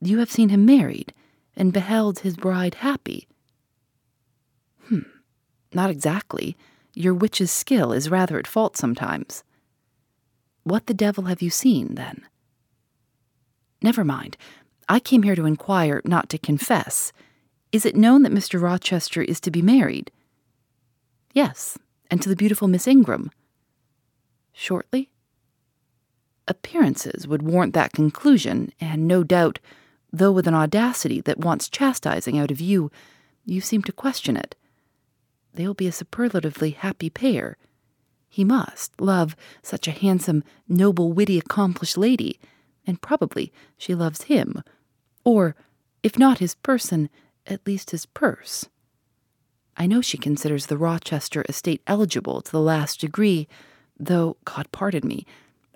you 0.00 0.18
have 0.18 0.30
seen 0.30 0.48
him 0.48 0.64
married, 0.64 1.12
and 1.56 1.72
beheld 1.72 2.20
his 2.20 2.36
bride 2.36 2.76
happy. 2.76 3.28
Hmm, 4.88 5.00
not 5.72 5.90
exactly. 5.90 6.56
Your 6.94 7.14
witch's 7.14 7.50
skill 7.50 7.92
is 7.92 8.10
rather 8.10 8.38
at 8.38 8.46
fault 8.46 8.76
sometimes. 8.76 9.42
What 10.62 10.86
the 10.86 10.94
devil 10.94 11.24
have 11.24 11.42
you 11.42 11.50
seen, 11.50 11.94
then? 11.94 12.22
Never 13.82 14.04
mind. 14.04 14.36
I 14.88 15.00
came 15.00 15.22
here 15.22 15.34
to 15.34 15.46
inquire, 15.46 16.00
not 16.04 16.28
to 16.30 16.38
confess. 16.38 17.12
Is 17.72 17.84
it 17.84 17.96
known 17.96 18.22
that 18.22 18.32
Mr. 18.32 18.60
Rochester 18.60 19.22
is 19.22 19.40
to 19.40 19.50
be 19.50 19.62
married? 19.62 20.10
Yes, 21.32 21.76
and 22.10 22.22
to 22.22 22.28
the 22.28 22.36
beautiful 22.36 22.68
Miss 22.68 22.86
Ingram. 22.86 23.30
Shortly? 24.52 25.10
Appearances 26.46 27.26
would 27.26 27.42
warrant 27.42 27.74
that 27.74 27.92
conclusion, 27.92 28.72
and 28.80 29.08
no 29.08 29.24
doubt, 29.24 29.58
though 30.12 30.30
with 30.30 30.46
an 30.46 30.54
audacity 30.54 31.20
that 31.22 31.38
wants 31.38 31.68
chastising 31.68 32.38
out 32.38 32.50
of 32.50 32.60
you, 32.60 32.90
you 33.44 33.60
seem 33.60 33.82
to 33.82 33.92
question 33.92 34.36
it. 34.36 34.54
They 35.54 35.66
will 35.66 35.74
be 35.74 35.86
a 35.86 35.92
superlatively 35.92 36.70
happy 36.70 37.10
pair. 37.10 37.56
He 38.28 38.44
must 38.44 39.00
love 39.00 39.36
such 39.62 39.86
a 39.86 39.92
handsome, 39.92 40.42
noble, 40.68 41.12
witty, 41.12 41.38
accomplished 41.38 41.96
lady, 41.96 42.40
and 42.86 43.00
probably 43.00 43.52
she 43.76 43.94
loves 43.94 44.22
him, 44.22 44.62
or, 45.24 45.54
if 46.02 46.18
not 46.18 46.38
his 46.38 46.56
person, 46.56 47.08
at 47.46 47.66
least 47.66 47.92
his 47.92 48.06
purse. 48.06 48.66
I 49.76 49.86
know 49.86 50.00
she 50.00 50.18
considers 50.18 50.66
the 50.66 50.76
Rochester 50.76 51.44
estate 51.48 51.82
eligible 51.86 52.40
to 52.42 52.52
the 52.52 52.60
last 52.60 53.00
degree, 53.00 53.48
though, 53.98 54.36
God 54.44 54.70
pardon 54.72 55.06
me, 55.06 55.24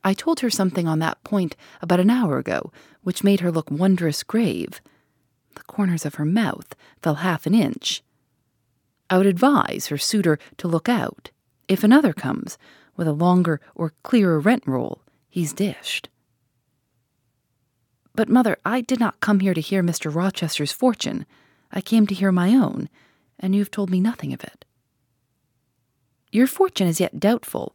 I 0.04 0.14
told 0.14 0.40
her 0.40 0.50
something 0.50 0.86
on 0.86 1.00
that 1.00 1.22
point 1.24 1.56
about 1.80 2.00
an 2.00 2.10
hour 2.10 2.38
ago, 2.38 2.72
which 3.02 3.24
made 3.24 3.40
her 3.40 3.50
look 3.50 3.70
wondrous 3.70 4.22
grave. 4.22 4.80
The 5.54 5.62
corners 5.64 6.06
of 6.06 6.16
her 6.16 6.24
mouth 6.24 6.74
fell 7.02 7.16
half 7.16 7.46
an 7.46 7.54
inch. 7.54 8.02
I 9.10 9.16
would 9.18 9.26
advise 9.26 9.86
her 9.86 9.98
suitor 9.98 10.38
to 10.58 10.68
look 10.68 10.88
out. 10.88 11.30
If 11.66 11.84
another 11.84 12.12
comes, 12.12 12.58
with 12.96 13.08
a 13.08 13.12
longer 13.12 13.60
or 13.74 13.94
clearer 14.02 14.40
rent 14.40 14.64
roll, 14.66 15.02
he's 15.28 15.52
dished. 15.52 16.08
But, 18.14 18.28
mother, 18.28 18.56
I 18.64 18.80
did 18.80 18.98
not 18.98 19.20
come 19.20 19.40
here 19.40 19.54
to 19.54 19.60
hear 19.60 19.82
Mr. 19.82 20.12
Rochester's 20.12 20.72
fortune. 20.72 21.24
I 21.70 21.80
came 21.80 22.06
to 22.08 22.14
hear 22.14 22.32
my 22.32 22.54
own, 22.54 22.88
and 23.38 23.54
you 23.54 23.60
have 23.60 23.70
told 23.70 23.90
me 23.90 24.00
nothing 24.00 24.32
of 24.32 24.42
it. 24.42 24.64
Your 26.32 26.46
fortune 26.46 26.88
is 26.88 27.00
yet 27.00 27.20
doubtful. 27.20 27.74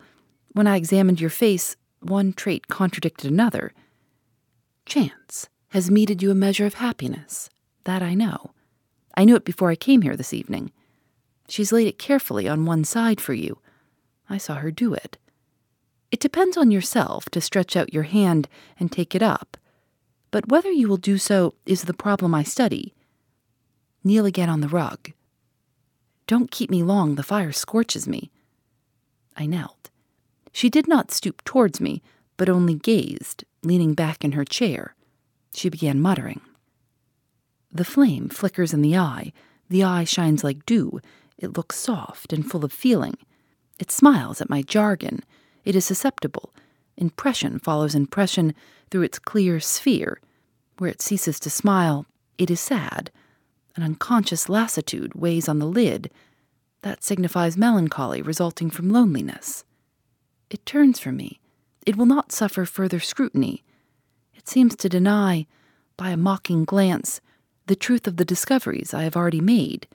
When 0.51 0.67
I 0.67 0.75
examined 0.75 1.21
your 1.21 1.29
face, 1.29 1.77
one 2.01 2.33
trait 2.33 2.67
contradicted 2.67 3.31
another. 3.31 3.73
Chance 4.85 5.49
has 5.69 5.89
meted 5.89 6.21
you 6.21 6.29
a 6.29 6.35
measure 6.35 6.65
of 6.65 6.75
happiness. 6.75 7.49
That 7.85 8.03
I 8.03 8.13
know. 8.13 8.51
I 9.15 9.25
knew 9.25 9.35
it 9.35 9.45
before 9.45 9.69
I 9.69 9.75
came 9.75 10.01
here 10.01 10.15
this 10.15 10.33
evening. 10.33 10.71
She's 11.47 11.71
laid 11.71 11.87
it 11.87 11.99
carefully 11.99 12.47
on 12.47 12.65
one 12.65 12.83
side 12.83 13.19
for 13.19 13.33
you. 13.33 13.59
I 14.29 14.37
saw 14.37 14.55
her 14.55 14.71
do 14.71 14.93
it. 14.93 15.17
It 16.11 16.19
depends 16.19 16.57
on 16.57 16.71
yourself 16.71 17.29
to 17.31 17.41
stretch 17.41 17.75
out 17.75 17.93
your 17.93 18.03
hand 18.03 18.47
and 18.79 18.91
take 18.91 19.15
it 19.15 19.23
up. 19.23 19.57
But 20.31 20.47
whether 20.47 20.71
you 20.71 20.87
will 20.87 20.97
do 20.97 21.17
so 21.17 21.53
is 21.65 21.83
the 21.83 21.93
problem 21.93 22.33
I 22.33 22.43
study. 22.43 22.93
Kneel 24.03 24.25
again 24.25 24.49
on 24.49 24.61
the 24.61 24.67
rug. 24.67 25.11
Don't 26.27 26.51
keep 26.51 26.69
me 26.69 26.83
long, 26.83 27.15
the 27.15 27.23
fire 27.23 27.51
scorches 27.51 28.07
me. 28.07 28.31
I 29.35 29.45
knelt. 29.45 29.89
She 30.51 30.69
did 30.69 30.87
not 30.87 31.11
stoop 31.11 31.43
towards 31.43 31.81
me, 31.81 32.01
but 32.37 32.49
only 32.49 32.75
gazed, 32.75 33.43
leaning 33.63 33.93
back 33.93 34.23
in 34.23 34.33
her 34.33 34.45
chair. 34.45 34.95
She 35.53 35.69
began 35.69 36.01
muttering. 36.01 36.41
The 37.71 37.85
flame 37.85 38.29
flickers 38.29 38.73
in 38.73 38.81
the 38.81 38.97
eye. 38.97 39.33
The 39.69 39.83
eye 39.83 40.03
shines 40.03 40.43
like 40.43 40.65
dew. 40.65 41.01
It 41.37 41.57
looks 41.57 41.75
soft 41.77 42.33
and 42.33 42.49
full 42.49 42.63
of 42.63 42.71
feeling. 42.71 43.17
It 43.79 43.91
smiles 43.91 44.39
at 44.41 44.49
my 44.49 44.61
jargon. 44.61 45.23
It 45.65 45.75
is 45.75 45.85
susceptible. 45.85 46.53
Impression 46.97 47.59
follows 47.59 47.95
impression 47.95 48.53
through 48.89 49.03
its 49.03 49.19
clear 49.19 49.59
sphere. 49.59 50.19
Where 50.77 50.89
it 50.89 51.01
ceases 51.01 51.39
to 51.41 51.49
smile, 51.49 52.05
it 52.37 52.51
is 52.51 52.59
sad. 52.59 53.11
An 53.75 53.83
unconscious 53.83 54.49
lassitude 54.49 55.15
weighs 55.15 55.49
on 55.49 55.59
the 55.59 55.65
lid. 55.65 56.11
That 56.81 57.03
signifies 57.03 57.57
melancholy 57.57 58.21
resulting 58.21 58.69
from 58.69 58.89
loneliness. 58.89 59.63
It 60.49 60.65
turns 60.65 60.99
from 60.99 61.17
me. 61.17 61.39
It 61.85 61.95
will 61.95 62.05
not 62.05 62.31
suffer 62.31 62.65
further 62.65 62.99
scrutiny. 62.99 63.63
It 64.35 64.47
seems 64.47 64.75
to 64.77 64.89
deny, 64.89 65.47
by 65.97 66.11
a 66.11 66.17
mocking 66.17 66.65
glance, 66.65 67.21
the 67.67 67.75
truth 67.75 68.07
of 68.07 68.17
the 68.17 68.25
discoveries 68.25 68.93
I 68.93 69.03
have 69.03 69.15
already 69.15 69.41
made, 69.41 69.87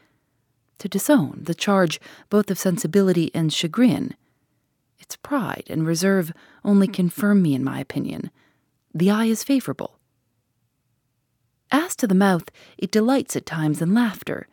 to 0.78 0.88
disown 0.88 1.40
the 1.42 1.54
charge 1.54 2.00
both 2.30 2.50
of 2.50 2.58
sensibility 2.58 3.30
and 3.35 3.52
chagrin. 3.52 4.14
Its 4.99 5.16
pride 5.16 5.64
and 5.68 5.87
reserve 5.87 6.32
only 6.64 6.87
confirm 6.87 7.42
me 7.42 7.54
in 7.54 7.64
my 7.64 7.80
opinion. 7.80 8.30
The 8.94 9.11
eye 9.11 9.26
is 9.26 9.44
favorable. 9.44 9.99
As 11.70 11.94
to 11.97 12.06
the 12.06 12.14
mouth, 12.14 12.50
it 12.76 12.90
delights 12.90 13.37
at 13.37 13.47
times 13.47 13.82
in 13.82 13.94
laughter. 13.94 14.49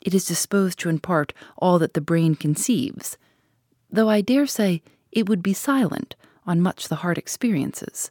It 0.00 0.14
is 0.14 0.24
disposed 0.24 0.78
to 0.80 0.88
impart 0.88 1.32
all 1.58 1.78
that 1.78 1.94
the 1.94 2.00
brain 2.00 2.34
conceives, 2.34 3.18
though 3.90 4.08
I 4.08 4.20
dare 4.20 4.46
say 4.46 4.82
it 5.12 5.28
would 5.28 5.42
be 5.42 5.52
silent 5.52 6.14
on 6.46 6.60
much 6.60 6.88
the 6.88 6.96
heart 6.96 7.18
experiences. 7.18 8.10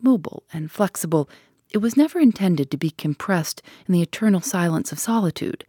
Mobile 0.00 0.44
and 0.52 0.70
flexible, 0.70 1.28
it 1.70 1.78
was 1.78 1.96
never 1.96 2.18
intended 2.18 2.70
to 2.70 2.76
be 2.76 2.90
compressed 2.90 3.62
in 3.86 3.92
the 3.92 4.02
eternal 4.02 4.40
silence 4.40 4.92
of 4.92 4.98
solitude. 4.98 5.64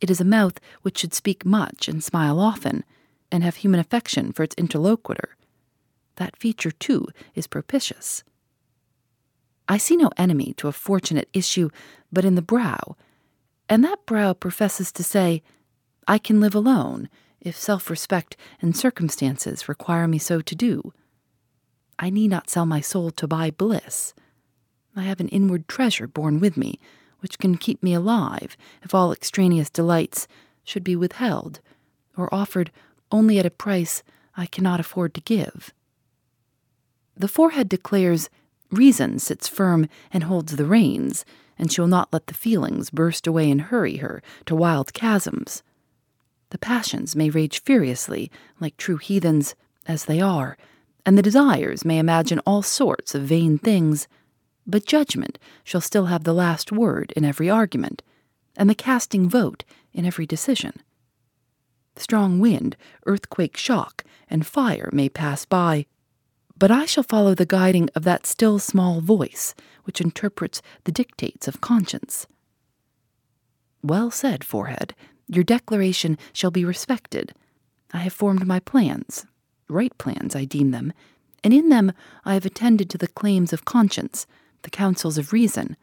It 0.00 0.10
is 0.10 0.20
a 0.20 0.24
mouth 0.24 0.58
which 0.82 0.98
should 0.98 1.14
speak 1.14 1.44
much 1.44 1.88
and 1.88 2.02
smile 2.02 2.38
often, 2.38 2.84
and 3.30 3.44
have 3.44 3.56
human 3.56 3.80
affection 3.80 4.32
for 4.32 4.42
its 4.42 4.56
interlocutor. 4.56 5.36
That 6.16 6.36
feature, 6.36 6.72
too, 6.72 7.06
is 7.34 7.46
propitious. 7.46 8.24
I 9.68 9.78
see 9.78 9.96
no 9.96 10.10
enemy 10.16 10.52
to 10.56 10.68
a 10.68 10.72
fortunate 10.72 11.28
issue 11.32 11.70
but 12.12 12.24
in 12.24 12.34
the 12.34 12.42
brow, 12.42 12.96
and 13.68 13.84
that 13.84 14.04
brow 14.04 14.32
professes 14.32 14.90
to 14.92 15.04
say, 15.04 15.42
I 16.08 16.18
can 16.18 16.40
live 16.40 16.56
alone 16.56 17.08
if 17.40 17.56
self 17.56 17.88
respect 17.88 18.36
and 18.60 18.76
circumstances 18.76 19.68
require 19.68 20.08
me 20.08 20.18
so 20.18 20.40
to 20.40 20.54
do. 20.56 20.92
I 21.98 22.10
need 22.10 22.28
not 22.28 22.50
sell 22.50 22.66
my 22.66 22.80
soul 22.80 23.10
to 23.12 23.28
buy 23.28 23.50
bliss. 23.50 24.12
I 24.96 25.02
have 25.02 25.20
an 25.20 25.28
inward 25.28 25.68
treasure 25.68 26.08
born 26.08 26.40
with 26.40 26.56
me, 26.56 26.80
which 27.20 27.38
can 27.38 27.56
keep 27.56 27.82
me 27.82 27.94
alive 27.94 28.56
if 28.82 28.94
all 28.94 29.12
extraneous 29.12 29.70
delights 29.70 30.26
should 30.64 30.84
be 30.84 30.96
withheld, 30.96 31.60
or 32.16 32.32
offered 32.34 32.70
only 33.12 33.38
at 33.38 33.46
a 33.46 33.50
price 33.50 34.02
I 34.36 34.46
cannot 34.46 34.80
afford 34.80 35.14
to 35.14 35.20
give. 35.20 35.72
The 37.16 37.28
forehead 37.28 37.68
declares 37.68 38.30
reason 38.70 39.18
sits 39.18 39.48
firm 39.48 39.88
and 40.12 40.24
holds 40.24 40.56
the 40.56 40.64
reins, 40.64 41.24
and 41.58 41.70
she 41.70 41.80
will 41.80 41.88
not 41.88 42.12
let 42.12 42.26
the 42.26 42.34
feelings 42.34 42.90
burst 42.90 43.26
away 43.26 43.50
and 43.50 43.62
hurry 43.62 43.96
her 43.96 44.22
to 44.46 44.54
wild 44.54 44.92
chasms. 44.94 45.62
The 46.50 46.58
passions 46.58 47.14
may 47.14 47.30
rage 47.30 47.62
furiously, 47.62 48.30
like 48.58 48.76
true 48.76 48.96
heathens, 48.96 49.54
as 49.86 50.06
they 50.06 50.20
are, 50.20 50.56
and 51.04 51.16
the 51.16 51.22
desires 51.22 51.84
may 51.84 51.98
imagine 51.98 52.38
all 52.40 52.62
sorts 52.62 53.14
of 53.14 53.22
vain 53.22 53.58
things, 53.58 54.08
but 54.66 54.86
judgment 54.86 55.38
shall 55.64 55.80
still 55.80 56.06
have 56.06 56.24
the 56.24 56.34
last 56.34 56.70
word 56.70 57.12
in 57.16 57.24
every 57.24 57.50
argument, 57.50 58.02
and 58.56 58.68
the 58.68 58.74
casting 58.74 59.28
vote 59.28 59.64
in 59.92 60.04
every 60.04 60.26
decision. 60.26 60.74
Strong 61.96 62.40
wind, 62.40 62.76
earthquake 63.06 63.56
shock, 63.56 64.04
and 64.28 64.46
fire 64.46 64.88
may 64.92 65.08
pass 65.08 65.44
by, 65.44 65.86
But 66.56 66.70
I 66.70 66.84
shall 66.84 67.04
follow 67.04 67.34
the 67.34 67.46
guiding 67.46 67.88
of 67.94 68.04
that 68.04 68.26
still 68.26 68.58
small 68.58 69.00
voice 69.00 69.54
which 69.84 70.00
interprets 70.00 70.60
the 70.84 70.92
dictates 70.92 71.48
of 71.48 71.60
conscience. 71.60 72.26
Well 73.82 74.10
said, 74.10 74.44
forehead. 74.44 74.94
Your 75.26 75.44
declaration 75.44 76.18
shall 76.32 76.50
be 76.50 76.64
respected. 76.64 77.32
I 77.92 77.98
have 77.98 78.12
formed 78.12 78.46
my 78.46 78.60
plans, 78.60 79.26
right 79.68 79.96
plans, 79.96 80.36
I 80.36 80.44
deem 80.44 80.70
them, 80.70 80.92
and 81.42 81.54
in 81.54 81.70
them 81.70 81.92
I 82.24 82.34
have 82.34 82.44
attended 82.44 82.90
to 82.90 82.98
the 82.98 83.08
claims 83.08 83.52
of 83.52 83.64
conscience, 83.64 84.26
the 84.62 84.70
counsels 84.70 85.18
of 85.18 85.32
reason. 85.32 85.76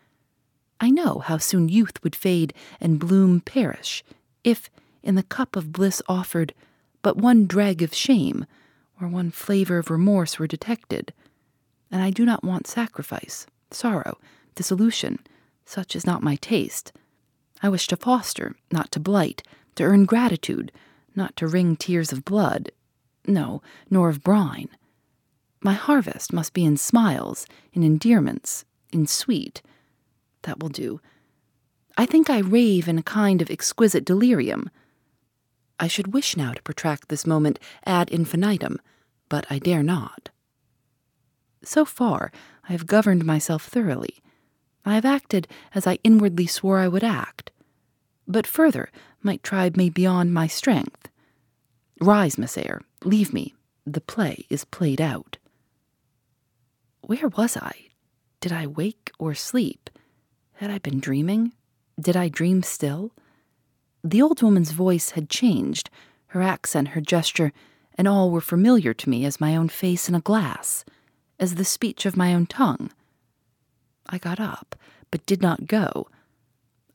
I 0.79 0.89
know 0.89 1.19
how 1.19 1.38
soon 1.38 1.69
youth 1.69 2.03
would 2.03 2.15
fade 2.15 2.53
and 2.79 3.00
bloom 3.00 3.41
perish, 3.41 4.03
if, 4.43 4.69
in 5.01 5.15
the 5.15 5.24
cup 5.24 5.55
of 5.55 5.72
bliss 5.72 6.01
offered, 6.07 6.53
but 7.01 7.17
one 7.17 7.48
dreg 7.48 7.81
of 7.81 7.93
shame 7.93 8.46
or 9.01 9.07
one 9.07 9.31
flavor 9.31 9.77
of 9.77 9.89
remorse 9.89 10.38
were 10.38 10.48
detected. 10.48 11.13
And 11.91 12.01
I 12.01 12.10
do 12.10 12.25
not 12.25 12.43
want 12.43 12.67
sacrifice, 12.67 13.48
sorrow, 13.72 14.17
dissolution. 14.55 15.19
Such 15.65 15.96
is 15.96 16.05
not 16.05 16.24
my 16.24 16.36
taste. 16.36 16.91
I 17.62 17.69
wish 17.69 17.88
to 17.88 17.98
foster, 17.98 18.55
not 18.72 18.91
to 18.91 19.00
blight, 19.00 19.43
to 19.75 19.84
earn 19.84 20.05
gratitude, 20.05 20.72
not 21.15 21.36
to 21.38 21.48
wring 21.48 21.75
tears 21.75 22.12
of 22.12 22.25
blood, 22.25 22.72
no, 23.25 23.62
nor 23.89 24.10
of 24.10 24.24
brine. 24.24 24.69
My 25.62 25.74
harvest 25.74 26.31
must 26.31 26.53
be 26.53 26.63
in 26.63 26.77
smiles, 26.77 27.48
in 27.74 27.84
endearments, 27.84 28.63
in 28.91 29.08
sweet. 29.08 29.62
That 30.44 30.60
will 30.60 30.70
do. 30.70 31.01
I 31.98 32.06
think 32.06 32.29
I 32.29 32.39
rave 32.39 32.88
in 32.88 32.98
a 32.98 33.03
kind 33.03 33.41
of 33.41 33.50
exquisite 33.50 34.06
delirium. 34.06 34.70
I 35.79 35.88
should 35.88 36.13
wish 36.13 36.38
now 36.38 36.53
to 36.53 36.62
protract 36.62 37.10
this 37.10 37.25
moment 37.25 37.60
ad 37.86 38.10
infinitum, 38.10 38.79
but 39.29 39.46
I 39.50 39.60
dare 39.60 39.84
not. 39.84 40.29
So 41.63 41.86
far, 41.86 42.32
I 42.70 42.72
have 42.72 42.88
governed 42.88 43.25
myself 43.25 43.65
thoroughly. 43.65 44.22
I 44.86 44.96
have 44.96 45.06
acted 45.06 45.48
as 45.75 45.86
I 45.86 46.00
inwardly 46.03 46.48
swore 46.48 46.79
I 46.79 46.88
would 46.88 47.03
act. 47.03 47.51
But 48.27 48.48
further, 48.48 48.89
my 49.22 49.38
tribe 49.38 49.75
may 49.75 49.89
beyond 49.89 50.34
my 50.34 50.48
strength. 50.48 51.10
Rise, 52.00 52.38
Miss 52.38 52.58
Eyre, 52.58 52.82
leave 53.03 53.34
me. 53.34 53.56
The 53.86 54.01
play 54.01 54.46
is 54.50 54.65
played 54.65 55.01
out. 55.01 55.38
Where 57.01 57.27
was 57.29 57.58
I? 57.58 57.74
Did 58.39 58.51
I 58.51 58.67
wake 58.67 59.12
or 59.17 59.34
sleep? 59.34 59.89
Had 60.56 60.70
I 60.70 60.77
been 60.77 61.00
dreaming? 61.00 61.53
Did 62.00 62.15
I 62.15 62.29
dream 62.29 62.62
still? 62.62 63.12
The 64.03 64.22
old 64.22 64.41
woman's 64.41 64.72
voice 64.72 65.12
had 65.12 65.29
changed, 65.29 65.89
her 66.27 66.41
accent, 66.41 66.89
her 66.89 67.01
gesture, 67.01 67.51
and 67.96 68.08
all 68.08 68.29
were 68.29 68.41
familiar 68.41 68.94
to 68.94 69.10
me 69.10 69.25
as 69.25 69.41
my 69.41 69.56
own 69.56 69.70
face 69.70 70.08
in 70.08 70.13
a 70.13 70.22
glass, 70.22 70.86
as 71.39 71.56
the 71.56 71.65
speech 71.65 72.06
of 72.06 72.15
my 72.15 72.34
own 72.34 72.46
tongue. 72.46 72.91
I 74.08 74.20
got 74.20 74.39
up, 74.39 74.75
but 75.10 75.25
did 75.25 75.41
not 75.41 75.67
go. 75.67 76.08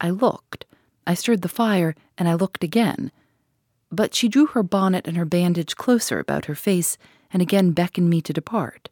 I 0.00 0.10
looked. 0.10 0.64
I 1.06 1.14
stirred 1.14 1.42
the 1.42 1.48
fire, 1.48 1.96
and 2.16 2.28
I 2.28 2.34
looked 2.34 2.62
again. 2.62 3.10
But 3.90 4.14
she 4.14 4.28
drew 4.28 4.46
her 4.46 4.62
bonnet 4.62 5.08
and 5.08 5.16
her 5.16 5.24
bandage 5.24 5.76
closer 5.76 6.18
about 6.18 6.44
her 6.46 6.54
face 6.54 6.96
and 7.32 7.42
again 7.42 7.72
beckoned 7.72 8.08
me 8.08 8.20
to 8.22 8.32
depart. 8.32 8.88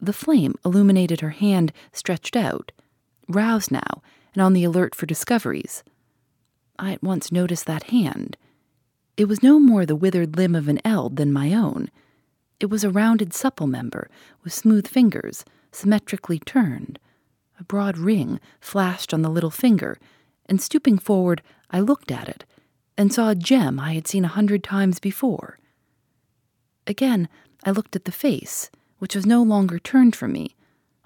The 0.00 0.12
flame 0.12 0.54
illuminated 0.64 1.20
her 1.20 1.30
hand 1.30 1.72
stretched 1.92 2.36
out, 2.36 2.72
roused 3.28 3.70
now 3.70 4.02
and 4.34 4.42
on 4.42 4.52
the 4.52 4.64
alert 4.64 4.94
for 4.94 5.06
discoveries. 5.06 5.82
I 6.78 6.92
at 6.92 7.02
once 7.02 7.32
noticed 7.32 7.66
that 7.66 7.84
hand. 7.84 8.36
It 9.16 9.26
was 9.26 9.42
no 9.42 9.58
more 9.58 9.84
the 9.84 9.96
withered 9.96 10.36
limb 10.36 10.54
of 10.54 10.68
an 10.68 10.80
eld 10.84 11.16
than 11.16 11.32
my 11.32 11.52
own. 11.52 11.90
It 12.60 12.66
was 12.66 12.84
a 12.84 12.90
rounded, 12.90 13.34
supple 13.34 13.66
member 13.66 14.08
with 14.44 14.52
smooth 14.52 14.86
fingers, 14.86 15.44
symmetrically 15.72 16.38
turned. 16.38 16.98
A 17.58 17.64
broad 17.64 17.98
ring 17.98 18.38
flashed 18.60 19.12
on 19.12 19.22
the 19.22 19.28
little 19.28 19.50
finger, 19.50 19.98
and 20.46 20.62
stooping 20.62 20.98
forward, 20.98 21.42
I 21.70 21.80
looked 21.80 22.12
at 22.12 22.28
it 22.28 22.44
and 22.96 23.12
saw 23.12 23.30
a 23.30 23.34
gem 23.34 23.78
I 23.80 23.94
had 23.94 24.06
seen 24.06 24.24
a 24.24 24.28
hundred 24.28 24.62
times 24.62 25.00
before. 25.00 25.58
Again, 26.86 27.28
I 27.64 27.70
looked 27.70 27.96
at 27.96 28.04
the 28.04 28.12
face, 28.12 28.70
which 28.98 29.14
was 29.14 29.26
no 29.26 29.42
longer 29.42 29.78
turned 29.78 30.14
from 30.14 30.32
me. 30.32 30.56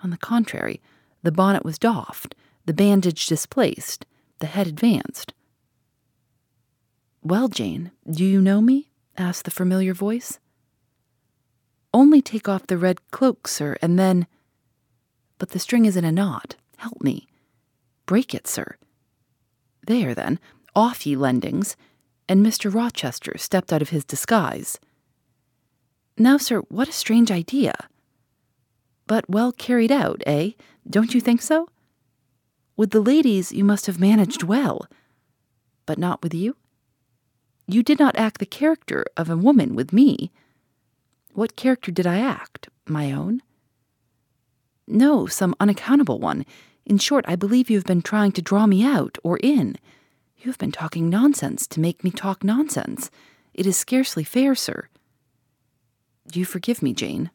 On 0.03 0.11
the 0.11 0.17
contrary, 0.17 0.81
the 1.23 1.33
bonnet 1.33 1.65
was 1.65 1.79
doffed, 1.79 2.35
the 2.67 2.75
bandage 2.75 3.27
displaced, 3.27 4.07
the 4.41 4.47
head 4.47 4.67
advanced. 4.67 5.35
Well, 7.23 7.49
Jane, 7.49 7.93
do 8.09 8.25
you 8.25 8.41
know 8.41 8.61
me? 8.61 8.91
asked 9.17 9.45
the 9.45 9.51
familiar 9.51 9.95
voice. 9.95 10.39
Only 11.95 12.23
take 12.23 12.49
off 12.49 12.67
the 12.67 12.79
red 12.79 13.01
cloak, 13.11 13.47
sir, 13.47 13.77
and 13.83 13.99
then. 13.99 14.27
But 15.39 15.51
the 15.51 15.59
string 15.59 15.85
is 15.85 15.97
in 15.97 16.05
a 16.05 16.13
knot. 16.13 16.57
Help 16.79 17.03
me. 17.03 17.29
Break 18.07 18.35
it, 18.35 18.49
sir. 18.49 18.77
There, 19.87 20.15
then, 20.15 20.41
off 20.75 21.07
ye 21.07 21.15
lendings, 21.17 21.77
and 22.29 22.45
Mr. 22.45 22.73
Rochester 22.73 23.37
stepped 23.37 23.73
out 23.73 23.83
of 23.83 23.91
his 23.91 24.05
disguise. 24.05 24.81
Now, 26.19 26.37
sir, 26.37 26.61
what 26.69 26.89
a 26.89 26.93
strange 26.93 27.31
idea. 27.31 27.75
But 29.07 29.29
well 29.29 29.53
carried 29.53 29.93
out, 29.93 30.23
eh? 30.27 30.51
Don't 30.89 31.15
you 31.15 31.21
think 31.21 31.43
so? 31.43 31.69
With 32.77 32.91
the 32.91 33.01
ladies, 33.01 33.53
you 33.53 33.65
must 33.65 33.87
have 33.87 34.01
managed 34.01 34.43
well. 34.43 34.87
But 35.87 35.99
not 35.99 36.23
with 36.23 36.35
you? 36.35 36.57
You 37.67 37.83
did 37.83 37.99
not 37.99 38.17
act 38.17 38.39
the 38.39 38.47
character 38.47 39.05
of 39.17 39.31
a 39.31 39.37
woman 39.37 39.75
with 39.75 39.93
me. 39.93 40.33
What 41.33 41.57
character 41.57 41.91
did 41.91 42.07
I 42.07 42.19
act? 42.19 42.69
My 42.87 43.13
own? 43.13 43.43
No, 44.87 45.27
some 45.27 45.55
unaccountable 45.61 46.19
one. 46.19 46.45
In 46.85 46.99
short, 46.99 47.25
I 47.29 47.37
believe 47.37 47.71
you 47.71 47.77
have 47.77 47.87
been 47.87 48.03
trying 48.03 48.33
to 48.33 48.43
draw 48.43 48.67
me 48.67 48.85
out 48.85 49.17
or 49.23 49.39
in. 49.39 49.77
You 50.39 50.51
have 50.51 50.59
been 50.59 50.73
talking 50.73 51.09
nonsense 51.09 51.67
to 51.69 51.81
make 51.81 52.03
me 52.03 52.11
talk 52.11 52.43
nonsense. 52.43 53.11
It 53.55 53.67
is 53.67 53.77
scarcely 53.77 54.25
fair, 54.25 54.55
sir. 54.55 54.89
Do 56.27 56.39
you 56.39 56.45
forgive 56.45 56.83
me, 56.83 56.93
Jane? 56.93 57.31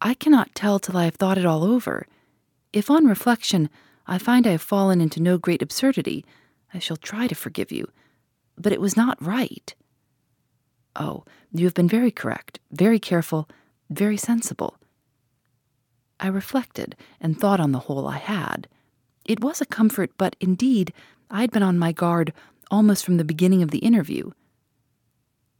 I 0.00 0.14
cannot 0.14 0.54
tell 0.54 0.78
till 0.78 0.96
I 0.96 1.04
have 1.04 1.16
thought 1.16 1.38
it 1.38 1.46
all 1.46 1.64
over. 1.64 2.06
If 2.72 2.90
on 2.90 3.06
reflection 3.06 3.70
I 4.06 4.18
find 4.18 4.46
I 4.46 4.52
have 4.52 4.62
fallen 4.62 5.00
into 5.00 5.20
no 5.20 5.38
great 5.38 5.62
absurdity, 5.62 6.24
I 6.74 6.78
shall 6.78 6.96
try 6.96 7.26
to 7.26 7.34
forgive 7.34 7.70
you 7.70 7.88
but 8.62 8.72
it 8.72 8.80
was 8.80 8.96
not 8.96 9.24
right. 9.24 9.74
Oh, 10.96 11.24
you 11.52 11.64
have 11.64 11.74
been 11.74 11.88
very 11.88 12.10
correct, 12.10 12.60
very 12.70 12.98
careful, 12.98 13.48
very 13.90 14.16
sensible. 14.16 14.76
I 16.20 16.28
reflected 16.28 16.94
and 17.20 17.38
thought 17.38 17.60
on 17.60 17.72
the 17.72 17.80
whole 17.80 18.06
I 18.06 18.18
had. 18.18 18.68
It 19.24 19.42
was 19.42 19.60
a 19.60 19.66
comfort, 19.66 20.12
but 20.16 20.36
indeed, 20.40 20.92
I 21.30 21.40
had 21.40 21.50
been 21.50 21.62
on 21.62 21.78
my 21.78 21.92
guard 21.92 22.32
almost 22.70 23.04
from 23.04 23.16
the 23.16 23.24
beginning 23.24 23.62
of 23.62 23.70
the 23.70 23.78
interview. 23.78 24.30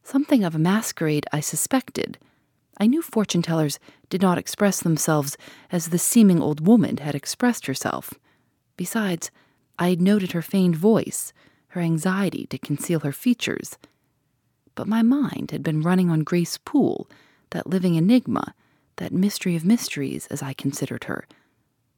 Something 0.04 0.44
of 0.44 0.54
a 0.54 0.58
masquerade 0.58 1.26
I 1.32 1.40
suspected. 1.40 2.18
I 2.78 2.86
knew 2.86 3.02
fortune 3.02 3.42
tellers 3.42 3.78
did 4.08 4.22
not 4.22 4.38
express 4.38 4.80
themselves 4.80 5.36
as 5.70 5.88
the 5.88 5.98
seeming 5.98 6.40
old 6.40 6.66
woman 6.66 6.96
had 6.98 7.14
expressed 7.14 7.66
herself. 7.66 8.14
Besides, 8.76 9.30
I 9.78 9.90
had 9.90 10.00
noted 10.00 10.32
her 10.32 10.42
feigned 10.42 10.76
voice, 10.76 11.32
her 11.68 11.80
anxiety 11.80 12.46
to 12.46 12.58
conceal 12.58 13.00
her 13.00 13.12
features. 13.12 13.78
But 14.74 14.88
my 14.88 15.02
mind 15.02 15.50
had 15.50 15.62
been 15.62 15.82
running 15.82 16.10
on 16.10 16.20
Grace 16.20 16.58
Poole, 16.58 17.08
that 17.50 17.66
living 17.66 17.94
enigma, 17.94 18.54
that 18.96 19.12
mystery 19.12 19.56
of 19.56 19.64
mysteries, 19.64 20.26
as 20.28 20.42
I 20.42 20.52
considered 20.52 21.04
her. 21.04 21.26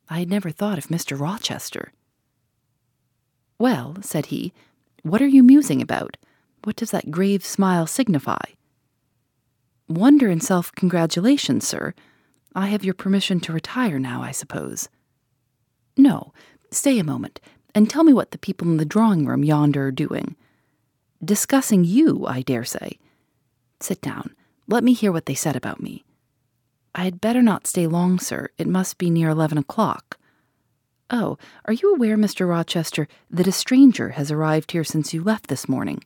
I 0.08 0.18
had 0.18 0.28
never 0.28 0.50
thought 0.50 0.78
of 0.78 0.88
Mr. 0.88 1.18
Rochester. 1.18 1.92
Well, 3.58 3.96
said 4.00 4.26
he, 4.26 4.52
what 5.02 5.22
are 5.22 5.26
you 5.28 5.42
musing 5.42 5.80
about? 5.80 6.16
What 6.64 6.76
does 6.76 6.90
that 6.90 7.10
grave 7.10 7.44
smile 7.44 7.86
signify? 7.86 8.40
Wonder 9.86 10.28
and 10.28 10.42
self 10.42 10.72
congratulation, 10.72 11.60
sir. 11.60 11.94
I 12.54 12.68
have 12.68 12.84
your 12.84 12.94
permission 12.94 13.38
to 13.40 13.52
retire 13.52 13.98
now, 13.98 14.22
I 14.22 14.30
suppose. 14.30 14.88
No, 15.96 16.32
stay 16.70 16.98
a 16.98 17.04
moment 17.04 17.40
and 17.74 17.90
tell 17.90 18.02
me 18.04 18.12
what 18.12 18.30
the 18.30 18.38
people 18.38 18.66
in 18.68 18.78
the 18.78 18.84
drawing 18.84 19.26
room 19.26 19.44
yonder 19.44 19.88
are 19.88 19.92
doing. 19.92 20.36
Discussing 21.22 21.84
you, 21.84 22.26
I 22.26 22.42
dare 22.42 22.64
say. 22.64 22.98
Sit 23.80 24.00
down. 24.00 24.34
Let 24.66 24.84
me 24.84 24.94
hear 24.94 25.12
what 25.12 25.26
they 25.26 25.34
said 25.34 25.56
about 25.56 25.82
me. 25.82 26.04
I 26.94 27.04
had 27.04 27.20
better 27.20 27.42
not 27.42 27.66
stay 27.66 27.86
long, 27.86 28.18
sir. 28.18 28.48
It 28.56 28.68
must 28.68 28.96
be 28.96 29.10
near 29.10 29.28
eleven 29.28 29.58
o'clock. 29.58 30.18
Oh, 31.10 31.36
are 31.66 31.74
you 31.74 31.94
aware, 31.94 32.16
Mr. 32.16 32.48
Rochester, 32.48 33.06
that 33.30 33.46
a 33.46 33.52
stranger 33.52 34.10
has 34.10 34.30
arrived 34.30 34.72
here 34.72 34.84
since 34.84 35.12
you 35.12 35.22
left 35.22 35.48
this 35.48 35.68
morning? 35.68 36.02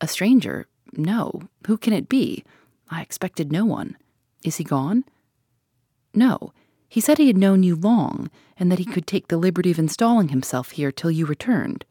A 0.00 0.08
stranger? 0.08 0.66
No. 0.92 1.42
Who 1.66 1.76
can 1.76 1.92
it 1.92 2.08
be? 2.08 2.44
I 2.90 3.02
expected 3.02 3.52
no 3.52 3.64
one. 3.64 3.96
Is 4.44 4.56
he 4.56 4.64
gone? 4.64 5.04
No. 6.14 6.52
He 6.88 7.00
said 7.00 7.18
he 7.18 7.26
had 7.26 7.36
known 7.36 7.62
you 7.62 7.76
long, 7.76 8.30
and 8.56 8.72
that 8.72 8.78
he 8.78 8.84
could 8.84 9.06
take 9.06 9.28
the 9.28 9.36
liberty 9.36 9.70
of 9.70 9.78
installing 9.78 10.28
himself 10.28 10.70
here 10.72 10.90
till 10.90 11.10
you 11.10 11.26
returned. 11.26 11.84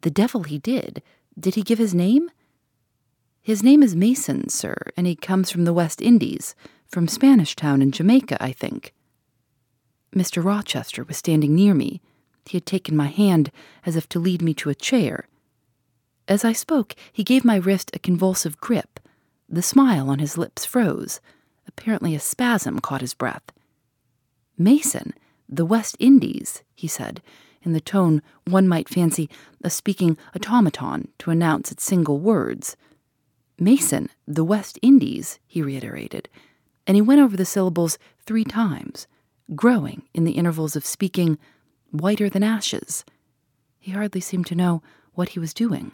The 0.00 0.10
devil 0.10 0.44
he 0.44 0.58
did. 0.58 1.02
Did 1.38 1.54
he 1.54 1.62
give 1.62 1.78
his 1.78 1.94
name? 1.94 2.30
His 3.42 3.62
name 3.62 3.82
is 3.82 3.94
Mason, 3.94 4.48
sir, 4.48 4.74
and 4.96 5.06
he 5.06 5.16
comes 5.16 5.50
from 5.50 5.64
the 5.64 5.72
West 5.74 6.00
Indies, 6.00 6.54
from 6.86 7.08
Spanish 7.08 7.54
Town 7.54 7.82
in 7.82 7.92
Jamaica, 7.92 8.42
I 8.42 8.52
think. 8.52 8.94
Mr. 10.14 10.42
Rochester 10.42 11.04
was 11.04 11.18
standing 11.18 11.54
near 11.54 11.74
me. 11.74 12.00
He 12.46 12.56
had 12.56 12.66
taken 12.66 12.96
my 12.96 13.08
hand 13.08 13.50
as 13.84 13.96
if 13.96 14.08
to 14.10 14.18
lead 14.18 14.40
me 14.40 14.54
to 14.54 14.70
a 14.70 14.74
chair. 14.74 15.28
As 16.26 16.44
I 16.44 16.52
spoke, 16.52 16.94
he 17.12 17.22
gave 17.22 17.44
my 17.44 17.56
wrist 17.56 17.90
a 17.92 17.98
convulsive 17.98 18.58
grip. 18.58 18.98
The 19.48 19.62
smile 19.62 20.08
on 20.08 20.20
his 20.20 20.38
lips 20.38 20.64
froze. 20.64 21.20
Apparently, 21.66 22.14
a 22.14 22.20
spasm 22.20 22.80
caught 22.80 23.02
his 23.02 23.14
breath. 23.14 23.42
Mason, 24.56 25.12
the 25.48 25.66
West 25.66 25.96
Indies, 25.98 26.62
he 26.74 26.88
said, 26.88 27.20
in 27.62 27.72
the 27.72 27.80
tone 27.80 28.22
one 28.46 28.68
might 28.68 28.88
fancy 28.88 29.28
a 29.62 29.70
speaking 29.70 30.16
automaton 30.34 31.08
to 31.18 31.30
announce 31.30 31.72
its 31.72 31.84
single 31.84 32.18
words. 32.18 32.76
Mason, 33.58 34.08
the 34.26 34.44
West 34.44 34.78
Indies, 34.82 35.38
he 35.46 35.62
reiterated, 35.62 36.28
and 36.86 36.94
he 36.96 37.02
went 37.02 37.20
over 37.20 37.36
the 37.36 37.44
syllables 37.44 37.98
three 38.24 38.44
times, 38.44 39.06
growing 39.54 40.02
in 40.14 40.24
the 40.24 40.32
intervals 40.32 40.76
of 40.76 40.86
speaking, 40.86 41.38
whiter 41.90 42.28
than 42.28 42.42
ashes. 42.42 43.04
He 43.78 43.92
hardly 43.92 44.20
seemed 44.20 44.46
to 44.46 44.54
know 44.54 44.82
what 45.14 45.30
he 45.30 45.38
was 45.38 45.54
doing. 45.54 45.92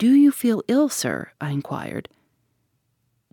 Do 0.00 0.14
you 0.14 0.32
feel 0.32 0.62
ill, 0.66 0.88
sir? 0.88 1.30
I 1.42 1.50
inquired. 1.50 2.08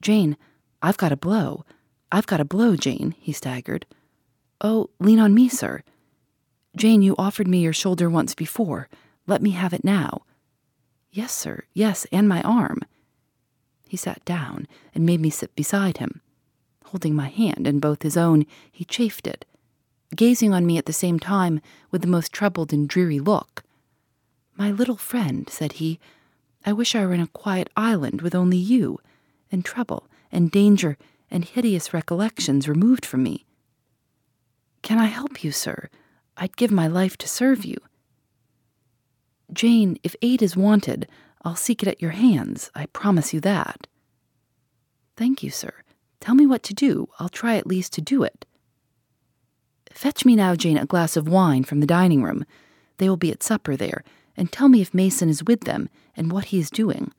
Jane, 0.01 0.35
I've 0.81 0.97
got 0.97 1.13
a 1.13 1.15
blow. 1.15 1.63
I've 2.11 2.27
got 2.27 2.41
a 2.41 2.45
blow, 2.45 2.75
Jane, 2.75 3.15
he 3.21 3.31
staggered. 3.31 3.85
Oh, 4.59 4.89
lean 4.99 5.17
on 5.17 5.33
me, 5.33 5.47
sir. 5.47 5.81
Jane, 6.75 7.01
you 7.01 7.15
offered 7.17 7.47
me 7.47 7.59
your 7.59 7.71
shoulder 7.71 8.09
once 8.09 8.35
before. 8.35 8.89
Let 9.27 9.41
me 9.41 9.51
have 9.51 9.71
it 9.71 9.85
now. 9.85 10.23
Yes, 11.09 11.31
sir, 11.31 11.63
yes, 11.73 12.05
and 12.11 12.27
my 12.27 12.41
arm. 12.41 12.81
He 13.87 13.95
sat 13.95 14.25
down 14.25 14.67
and 14.93 15.05
made 15.05 15.21
me 15.21 15.29
sit 15.29 15.55
beside 15.55 15.99
him. 15.99 16.19
Holding 16.87 17.15
my 17.15 17.29
hand 17.29 17.65
in 17.65 17.79
both 17.79 18.03
his 18.03 18.17
own, 18.17 18.45
he 18.69 18.83
chafed 18.83 19.25
it, 19.25 19.45
gazing 20.17 20.53
on 20.53 20.65
me 20.65 20.77
at 20.77 20.85
the 20.85 20.91
same 20.91 21.17
time 21.17 21.61
with 21.91 22.01
the 22.01 22.09
most 22.09 22.33
troubled 22.33 22.73
and 22.73 22.89
dreary 22.89 23.21
look. 23.21 23.63
My 24.57 24.69
little 24.69 24.97
friend, 24.97 25.47
said 25.49 25.73
he, 25.73 25.97
I 26.67 26.73
wish 26.73 26.95
I 26.95 27.05
were 27.05 27.13
in 27.13 27.21
a 27.21 27.27
quiet 27.27 27.69
island 27.77 28.21
with 28.21 28.35
only 28.35 28.57
you, 28.57 28.99
and 29.49 29.63
trouble, 29.63 30.09
and 30.33 30.51
danger, 30.51 30.97
and 31.31 31.45
hideous 31.45 31.93
recollections 31.93 32.67
removed 32.67 33.05
from 33.05 33.23
me. 33.23 33.45
Can 34.81 34.97
I 34.97 35.05
help 35.05 35.45
you, 35.45 35.53
sir? 35.53 35.87
I'd 36.35 36.57
give 36.57 36.69
my 36.69 36.85
life 36.85 37.15
to 37.19 37.27
serve 37.29 37.63
you. 37.63 37.77
Jane, 39.53 39.97
if 40.03 40.13
aid 40.21 40.41
is 40.41 40.57
wanted, 40.57 41.07
I'll 41.41 41.55
seek 41.55 41.83
it 41.83 41.87
at 41.87 42.01
your 42.01 42.11
hands. 42.11 42.69
I 42.75 42.87
promise 42.87 43.33
you 43.33 43.39
that. 43.39 43.87
Thank 45.15 45.41
you, 45.41 45.49
sir. 45.49 45.71
Tell 46.19 46.35
me 46.35 46.45
what 46.45 46.63
to 46.63 46.73
do. 46.73 47.07
I'll 47.17 47.29
try 47.29 47.55
at 47.55 47.65
least 47.65 47.93
to 47.93 48.01
do 48.01 48.23
it. 48.23 48.45
Fetch 49.93 50.25
me 50.25 50.35
now, 50.35 50.53
Jane, 50.53 50.77
a 50.77 50.85
glass 50.85 51.15
of 51.15 51.29
wine 51.29 51.63
from 51.63 51.79
the 51.79 51.87
dining 51.87 52.23
room. 52.23 52.43
They 52.97 53.07
will 53.07 53.15
be 53.15 53.31
at 53.31 53.41
supper 53.41 53.77
there, 53.77 54.03
and 54.37 54.51
tell 54.51 54.69
me 54.69 54.81
if 54.81 54.93
Mason 54.93 55.27
is 55.27 55.43
with 55.43 55.61
them 55.61 55.89
and 56.15 56.31
what 56.31 56.45
he 56.45 56.59
is 56.59 56.69
doing. 56.69 57.11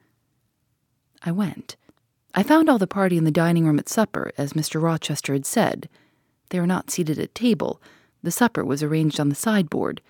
I 1.23 1.33
went. 1.33 1.77
I 2.35 2.43
found 2.43 2.69
all 2.69 2.79
the 2.79 2.87
party 2.87 3.19
in 3.19 3.25
the 3.25 3.31
dining 3.31 3.67
room 3.67 3.79
at 3.79 3.89
supper, 3.89 4.31
as 4.39 4.53
Mr. 4.53 4.81
Rochester 4.81 5.33
had 5.33 5.45
said. 5.45 5.89
They 6.51 6.61
were 6.61 6.67
not 6.67 6.91
seated 6.91 7.19
at 7.19 7.35
table. 7.35 7.83
The 8.23 8.31
supper 8.31 8.65
was 8.65 8.83
arranged 8.83 9.19
on 9.19 9.29
the 9.29 9.35
sideboard. 9.35 10.01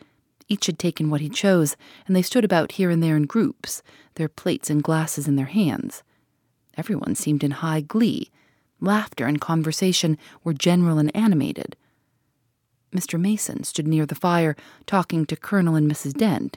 Each 0.48 0.66
had 0.66 0.78
taken 0.78 1.10
what 1.10 1.20
he 1.20 1.28
chose, 1.28 1.76
and 2.06 2.14
they 2.14 2.22
stood 2.22 2.44
about 2.44 2.72
here 2.72 2.90
and 2.90 3.02
there 3.02 3.16
in 3.16 3.24
groups, 3.24 3.82
their 4.14 4.28
plates 4.28 4.70
and 4.70 4.82
glasses 4.82 5.26
in 5.26 5.36
their 5.36 5.46
hands. 5.46 6.02
Everyone 6.76 7.14
seemed 7.14 7.42
in 7.42 7.50
high 7.52 7.80
glee. 7.80 8.30
Laughter 8.80 9.26
and 9.26 9.40
conversation 9.40 10.16
were 10.44 10.54
general 10.54 10.98
and 10.98 11.14
animated. 11.14 11.76
Mr. 12.94 13.20
Mason 13.20 13.64
stood 13.64 13.86
near 13.86 14.06
the 14.06 14.14
fire, 14.14 14.56
talking 14.86 15.26
to 15.26 15.36
Colonel 15.36 15.74
and 15.74 15.90
Mrs. 15.90 16.14
Dent, 16.14 16.56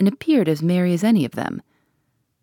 and 0.00 0.08
appeared 0.08 0.48
as 0.48 0.62
merry 0.62 0.94
as 0.94 1.04
any 1.04 1.26
of 1.26 1.32
them. 1.32 1.62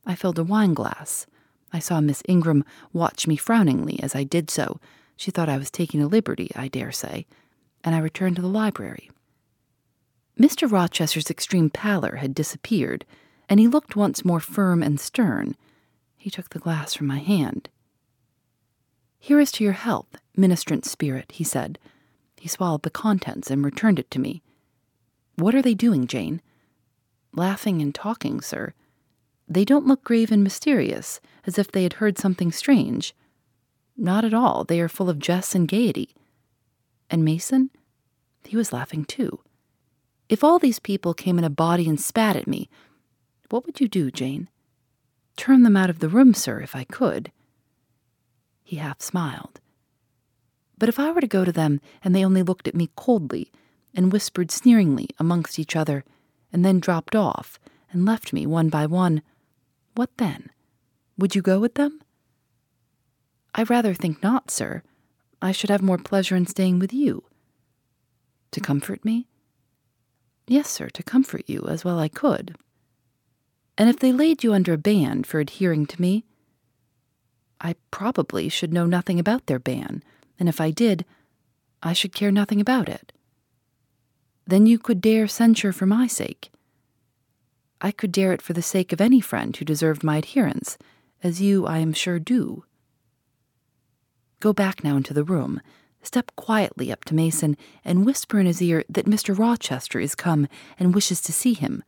I 0.06 0.14
filled 0.16 0.38
a 0.40 0.44
wine 0.44 0.76
glass. 0.76 1.26
I 1.74 1.80
saw 1.80 2.00
Miss 2.00 2.22
Ingram 2.28 2.64
watch 2.94 3.28
me 3.28 3.36
frowningly 3.36 4.00
as 4.02 4.16
I 4.16 4.24
did 4.24 4.52
so. 4.52 4.80
She 5.18 5.32
thought 5.32 5.50
I 5.50 5.58
was 5.58 5.72
taking 5.72 6.02
a 6.02 6.08
liberty, 6.08 6.52
I 6.56 6.68
dare 6.68 6.92
say, 6.92 7.26
and 7.84 7.96
I 7.96 8.00
returned 8.00 8.36
to 8.36 8.44
the 8.44 8.48
library. 8.48 9.10
Mr. 10.40 10.72
Rochester's 10.72 11.32
extreme 11.32 11.72
pallor 11.72 12.18
had 12.18 12.36
disappeared, 12.36 13.06
and 13.50 13.60
he 13.60 13.68
looked 13.68 13.96
once 13.96 14.24
more 14.24 14.40
firm 14.40 14.84
and 14.84 15.00
stern. 15.00 15.58
He 16.16 16.30
took 16.30 16.52
the 16.52 16.60
glass 16.60 16.94
from 16.94 17.08
my 17.08 17.18
hand. 17.18 17.70
Here 19.18 19.40
is 19.40 19.52
to 19.54 19.64
your 19.64 19.74
health, 19.74 20.18
ministrant 20.38 20.86
spirit, 20.86 21.32
he 21.34 21.44
said. 21.44 21.80
He 22.40 22.48
swallowed 22.48 22.84
the 22.84 22.92
contents 22.92 23.50
and 23.50 23.66
returned 23.66 23.98
it 23.98 24.12
to 24.12 24.20
me. 24.20 24.44
What 25.38 25.56
are 25.56 25.64
they 25.64 25.74
doing, 25.74 26.06
Jane? 26.06 26.40
Laughing 27.38 27.84
and 27.84 27.94
talking, 27.94 28.42
sir. 28.42 28.74
They 29.48 29.64
don't 29.64 29.86
look 29.86 30.04
grave 30.04 30.32
and 30.32 30.44
mysterious, 30.44 31.22
as 31.46 31.60
if 31.60 31.72
they 31.72 31.84
had 31.84 31.94
heard 31.94 32.18
something 32.18 32.52
strange. 32.52 33.14
Not 33.96 34.26
at 34.26 34.34
all. 34.34 34.64
They 34.64 34.82
are 34.82 34.90
full 34.90 35.08
of 35.08 35.20
jest 35.20 35.54
and 35.54 35.68
gaiety. 35.68 36.16
And 37.12 37.24
Mason? 37.24 37.70
He 38.44 38.58
was 38.58 38.74
laughing 38.74 39.06
too. 39.06 39.40
If 40.28 40.44
all 40.44 40.58
these 40.58 40.80
people 40.80 41.14
came 41.14 41.38
in 41.38 41.44
a 41.44 41.50
body 41.52 41.88
and 41.88 42.02
spat 42.02 42.36
at 42.36 42.48
me, 42.48 42.70
what 43.50 43.68
would 43.68 43.80
you 43.80 43.88
do, 43.88 44.10
Jane? 44.10 44.50
Turn 45.36 45.62
them 45.62 45.78
out 45.78 45.92
of 45.92 46.00
the 46.00 46.10
room, 46.10 46.34
sir, 46.34 46.60
if 46.62 46.76
I 46.76 46.86
could. 46.86 47.32
He 48.64 48.78
half 48.78 49.00
smiled. 49.00 49.62
But 50.80 50.90
if 50.90 51.00
I 51.00 51.12
were 51.12 51.22
to 51.22 51.28
go 51.28 51.46
to 51.46 51.52
them 51.52 51.82
and 52.04 52.16
they 52.16 52.26
only 52.26 52.42
looked 52.42 52.68
at 52.68 52.76
me 52.76 52.90
coldly 52.96 53.52
and 53.94 54.12
whispered 54.12 54.50
sneeringly 54.50 55.10
amongst 55.20 55.60
each 55.60 55.76
other 55.76 56.04
and 56.52 56.64
then 56.64 56.80
dropped 56.80 57.16
off 57.16 57.60
and 57.92 58.06
left 58.06 58.34
me 58.34 58.46
one 58.46 58.70
by 58.70 58.86
one, 58.86 59.22
what 59.96 60.10
then? 60.18 60.50
Would 61.18 61.36
you 61.36 61.42
go 61.42 61.60
with 61.60 61.76
them? 61.76 62.02
I 63.56 63.64
rather 63.64 63.94
think 63.94 64.22
not, 64.22 64.52
sir. 64.52 64.84
I 65.42 65.52
should 65.52 65.70
have 65.70 65.82
more 65.82 65.98
pleasure 65.98 66.36
in 66.36 66.46
staying 66.46 66.80
with 66.80 66.94
you. 66.94 67.24
To 68.52 68.60
comfort 68.60 69.04
me? 69.04 69.28
Yes, 70.48 70.70
sir, 70.70 70.90
to 70.90 71.04
comfort 71.04 71.44
you 71.48 71.66
as 71.68 71.84
well 71.84 72.00
I 72.00 72.08
could. 72.08 72.56
And 73.78 73.90
if 73.90 74.00
they 74.00 74.12
laid 74.12 74.44
you 74.44 74.54
under 74.54 74.74
a 74.74 74.78
ban 74.78 75.24
for 75.24 75.40
adhering 75.40 75.86
to 75.88 76.02
me, 76.02 76.26
I 77.60 77.76
probably 77.92 78.50
should 78.50 78.74
know 78.74 78.86
nothing 78.86 79.20
about 79.20 79.48
their 79.48 79.60
ban, 79.60 80.04
and 80.40 80.48
if 80.48 80.62
I 80.62 80.72
did, 80.72 81.06
I 81.82 81.94
should 81.94 82.14
care 82.14 82.32
nothing 82.32 82.62
about 82.62 82.88
it. 82.88 83.12
Then 84.48 84.66
you 84.66 84.80
could 84.80 85.02
dare 85.02 85.28
censure 85.28 85.74
for 85.74 85.86
my 85.86 86.08
sake. 86.08 86.50
I 87.82 87.92
could 87.92 88.14
dare 88.14 88.32
it 88.32 88.42
for 88.42 88.54
the 88.54 88.62
sake 88.62 88.94
of 88.94 89.02
any 89.02 89.20
friend 89.20 89.56
who 89.56 89.66
deserved 89.66 90.04
my 90.04 90.18
adherence, 90.18 90.78
as 91.22 91.42
you, 91.42 91.68
I 91.68 91.80
am 91.80 91.94
sure, 91.94 92.18
do. 92.18 92.64
Go 94.40 94.54
back 94.54 94.84
now 94.84 94.96
into 94.96 95.14
the 95.14 95.24
room, 95.24 95.62
step 96.02 96.32
quietly 96.36 96.92
up 96.92 97.04
to 97.06 97.16
Mason, 97.16 97.58
and 97.84 98.06
whisper 98.06 98.40
in 98.40 98.46
his 98.46 98.62
ear 98.62 98.84
that 98.88 99.06
Mr. 99.06 99.38
Rochester 99.38 100.00
is 100.00 100.16
come 100.16 100.48
and 100.80 100.96
wishes 100.96 101.22
to 101.22 101.34
see 101.34 101.54
him. 101.54 101.84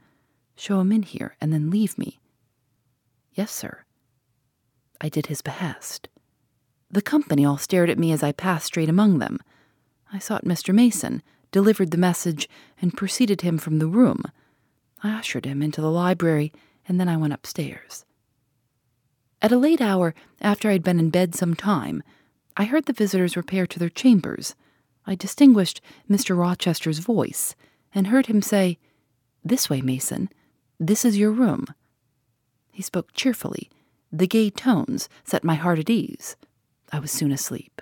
Show 0.56 0.82
him 0.82 0.92
in 0.92 1.04
here, 1.04 1.38
and 1.40 1.54
then 1.54 1.70
leave 1.70 1.98
me. 1.98 2.20
Yes, 3.34 3.52
sir. 3.52 3.86
I 5.00 5.08
did 5.08 5.28
his 5.28 5.42
behest. 5.42 6.10
The 6.92 7.02
company 7.02 7.46
all 7.46 7.58
stared 7.58 7.90
at 7.90 8.00
me 8.00 8.12
as 8.12 8.22
I 8.22 8.34
passed 8.34 8.66
straight 8.66 8.90
among 8.90 9.20
them. 9.20 9.40
I 10.12 10.20
sought 10.20 10.44
Mr. 10.44 10.74
Mason, 10.74 11.22
delivered 11.52 11.92
the 11.92 11.98
message, 11.98 12.50
and 12.82 12.98
preceded 12.98 13.42
him 13.42 13.58
from 13.58 13.80
the 13.80 13.88
room. 13.88 14.24
I 15.04 15.12
ushered 15.12 15.46
him 15.46 15.62
into 15.62 15.82
the 15.82 15.92
library, 15.92 16.52
and 16.88 17.00
then 17.00 17.08
I 17.08 17.18
went 17.18 17.34
upstairs. 17.34 18.06
At 19.42 19.52
a 19.52 19.58
late 19.58 19.82
hour, 19.82 20.14
after 20.42 20.70
I 20.70 20.74
had 20.74 20.84
been 20.84 21.00
in 21.00 21.10
bed 21.10 21.34
some 21.34 21.54
time, 21.54 22.04
I 22.58 22.66
heard 22.66 22.86
the 22.86 22.94
visitors 22.94 23.38
repair 23.38 23.66
to 23.68 23.80
their 23.80 23.90
chambers. 23.90 24.56
I 25.06 25.16
distinguished 25.16 25.82
Mr. 26.10 26.36
Rochester's 26.36 27.00
voice, 27.00 27.56
and 27.96 28.08
heard 28.08 28.26
him 28.26 28.42
say, 28.42 28.78
This 29.44 29.70
way, 29.70 29.82
Mason. 29.82 30.30
This 30.80 31.06
is 31.06 31.18
your 31.18 31.32
room. 31.32 31.66
He 32.72 32.82
spoke 32.82 33.14
cheerfully. 33.14 33.70
The 34.12 34.28
gay 34.28 34.50
tones 34.50 35.08
set 35.24 35.44
my 35.44 35.56
heart 35.56 35.80
at 35.80 35.90
ease. 35.90 36.36
I 36.92 37.00
was 37.00 37.12
soon 37.12 37.32
asleep. 37.32 37.82